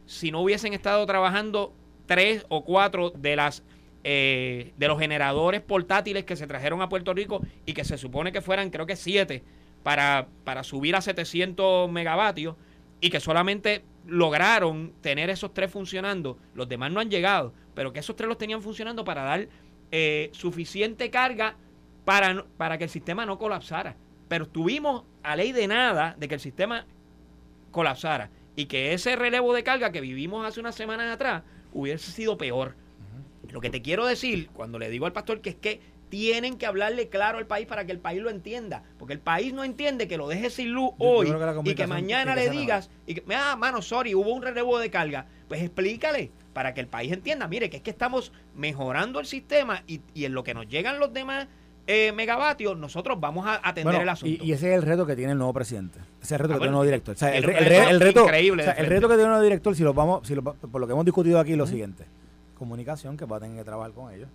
[0.06, 1.72] si no hubiesen estado trabajando
[2.06, 3.62] tres o cuatro de las
[4.04, 8.32] eh, de los generadores portátiles que se trajeron a Puerto Rico y que se supone
[8.32, 9.42] que fueran creo que siete
[9.82, 12.56] para, para subir a 700 megavatios
[13.00, 18.00] y que solamente lograron tener esos tres funcionando, los demás no han llegado, pero que
[18.00, 19.48] esos tres los tenían funcionando para dar
[19.90, 21.56] eh, suficiente carga
[22.04, 23.96] para, para que el sistema no colapsara.
[24.28, 26.86] Pero estuvimos a ley de nada de que el sistema
[27.70, 31.42] colapsara y que ese relevo de carga que vivimos hace unas semanas atrás
[31.72, 32.74] hubiese sido peor.
[33.50, 35.80] Lo que te quiero decir cuando le digo al pastor que es que
[36.10, 38.82] tienen que hablarle claro al país para que el país lo entienda.
[38.98, 41.26] Porque el país no entiende que lo dejes sin luz Yo- hoy
[41.64, 44.78] que y que mañana que le digas y que, ah, mano, sorry, hubo un relevo
[44.78, 45.26] de carga.
[45.48, 47.46] Pues explícale para que el país entienda.
[47.46, 50.98] Mire, que es que estamos mejorando el sistema y, y en lo que nos llegan
[50.98, 51.46] los demás
[51.86, 54.44] eh, megavatios, nosotros vamos a atender Bueno, el asunto.
[54.44, 55.98] Y, y ese es el reto que tiene el nuevo presidente.
[56.22, 57.14] Ese es el reto Ah, que tiene el nuevo director.
[57.14, 59.14] O sea, el, el re- el reto re- el reto, o sea, el reto que
[59.14, 61.52] tiene el nuevo director, si lo vamos, si lo, por lo que hemos discutido aquí,
[61.52, 62.04] es lo siguiente.
[62.58, 64.28] Comunicación, que va a tener que trabajar con ellos.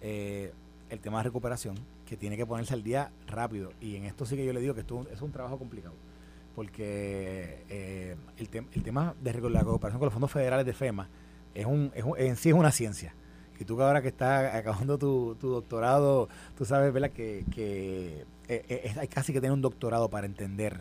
[0.00, 0.52] Eh,
[0.90, 1.76] el tema de recuperación,
[2.06, 3.72] que tiene que ponerse al día rápido.
[3.80, 5.94] Y en esto sí que yo le digo que esto es un trabajo complicado.
[6.54, 11.08] Porque eh, el, el tema de la cooperación con los fondos federales de FEMA
[11.54, 13.14] es un, es en sí es una ciencia.
[13.58, 17.10] Y tú que ahora que estás acabando tu, tu doctorado, tú sabes, ¿verdad?
[17.10, 20.80] Que, que eh, hay casi que tener un doctorado para entender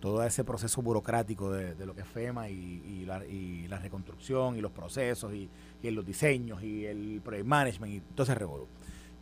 [0.00, 4.60] todo ese proceso burocrático de, lo que es FEMA y, la, y, la, reconstrucción y
[4.60, 5.48] los procesos y,
[5.82, 8.66] los diseños y el project management y todo ese revolú.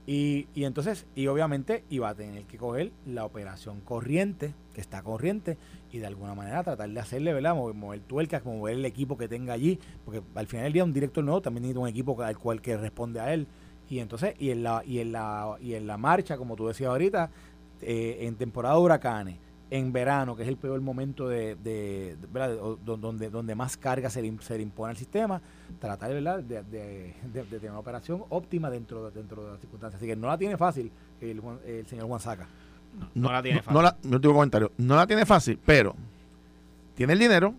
[0.07, 5.03] Y, y entonces, y obviamente iba a tener que coger la operación corriente, que está
[5.03, 5.57] corriente,
[5.93, 7.55] y de alguna manera tratar de hacerle, ¿verdad?
[7.55, 10.93] Mover, mover tuercas, mover el equipo que tenga allí, porque al final del día un
[10.93, 13.47] director nuevo también necesita un equipo al cual que responde a él.
[13.89, 16.91] Y entonces, y en la, y en la, y en la marcha, como tú decías
[16.91, 17.31] ahorita,
[17.81, 19.39] eh, en temporada de huracanes,
[19.75, 22.17] en verano, que es el peor momento de, de,
[22.85, 25.43] donde, donde más carga se le, se impone al sistema,
[25.81, 26.45] tratar ¿verdad?
[26.45, 27.13] De, de,
[27.51, 29.99] tener una operación óptima dentro, dentro de las circunstancias.
[30.01, 32.47] Así que no la tiene fácil el, el señor Juan Saca.
[33.15, 33.75] No, la tiene fácil.
[33.75, 34.71] No, la, mi último comentario.
[34.79, 35.97] No la tiene fácil, pero
[36.95, 37.53] tiene el dinero,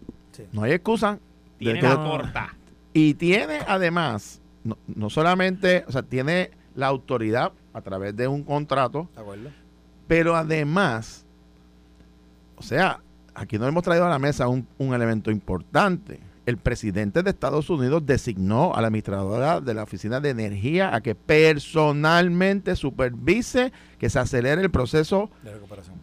[0.53, 1.19] no hay excusa.
[1.57, 2.55] Tiene la corta.
[2.93, 8.45] Y tiene además, no, no solamente, o sea, tiene la autoridad a través de un
[8.45, 9.09] contrato,
[10.07, 11.24] pero además
[12.57, 13.01] o sea,
[13.33, 16.19] aquí nos hemos traído a la mesa un, elemento importante.
[16.45, 21.01] El presidente de Estados Unidos designó a la administradora de la Oficina de Energía a
[21.01, 25.31] que personalmente supervise que se acelere el proceso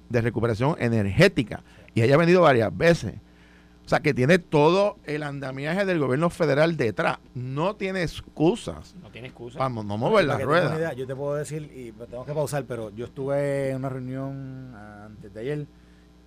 [0.09, 1.63] de recuperación, energética.
[1.95, 3.15] Y ella ha venido varias veces.
[3.85, 7.19] O sea, que tiene todo el andamiaje del gobierno federal detrás.
[7.35, 8.95] No tiene excusas.
[9.01, 9.59] No tiene excusas.
[9.59, 10.93] Vamos, no mover la rueda.
[10.95, 15.33] Yo te puedo decir, y tengo que pausar, pero yo estuve en una reunión antes
[15.35, 15.67] de ayer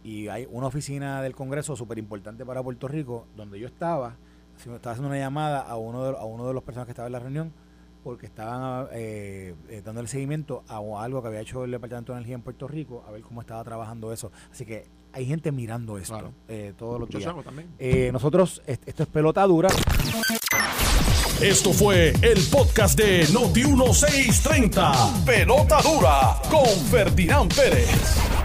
[0.06, 4.18] y hay una oficina del Congreso súper importante para Puerto Rico, donde yo estaba,
[4.56, 7.14] estaba haciendo una llamada a uno de, a uno de los personas que estaba en
[7.14, 7.51] la reunión,
[8.03, 12.20] porque estaban eh, eh dando el seguimiento a algo que había hecho el Departamento de
[12.20, 14.32] Energía en Puerto Rico, a ver cómo estaba trabajando eso.
[14.51, 17.34] Así que hay gente mirando esto eh, todos los días.
[17.80, 19.70] Eh, nosotros, esto es pelota dura.
[21.41, 25.26] Esto fue el podcast de Noti 1630.
[25.26, 28.45] Pelota dura con Ferdinand Pérez.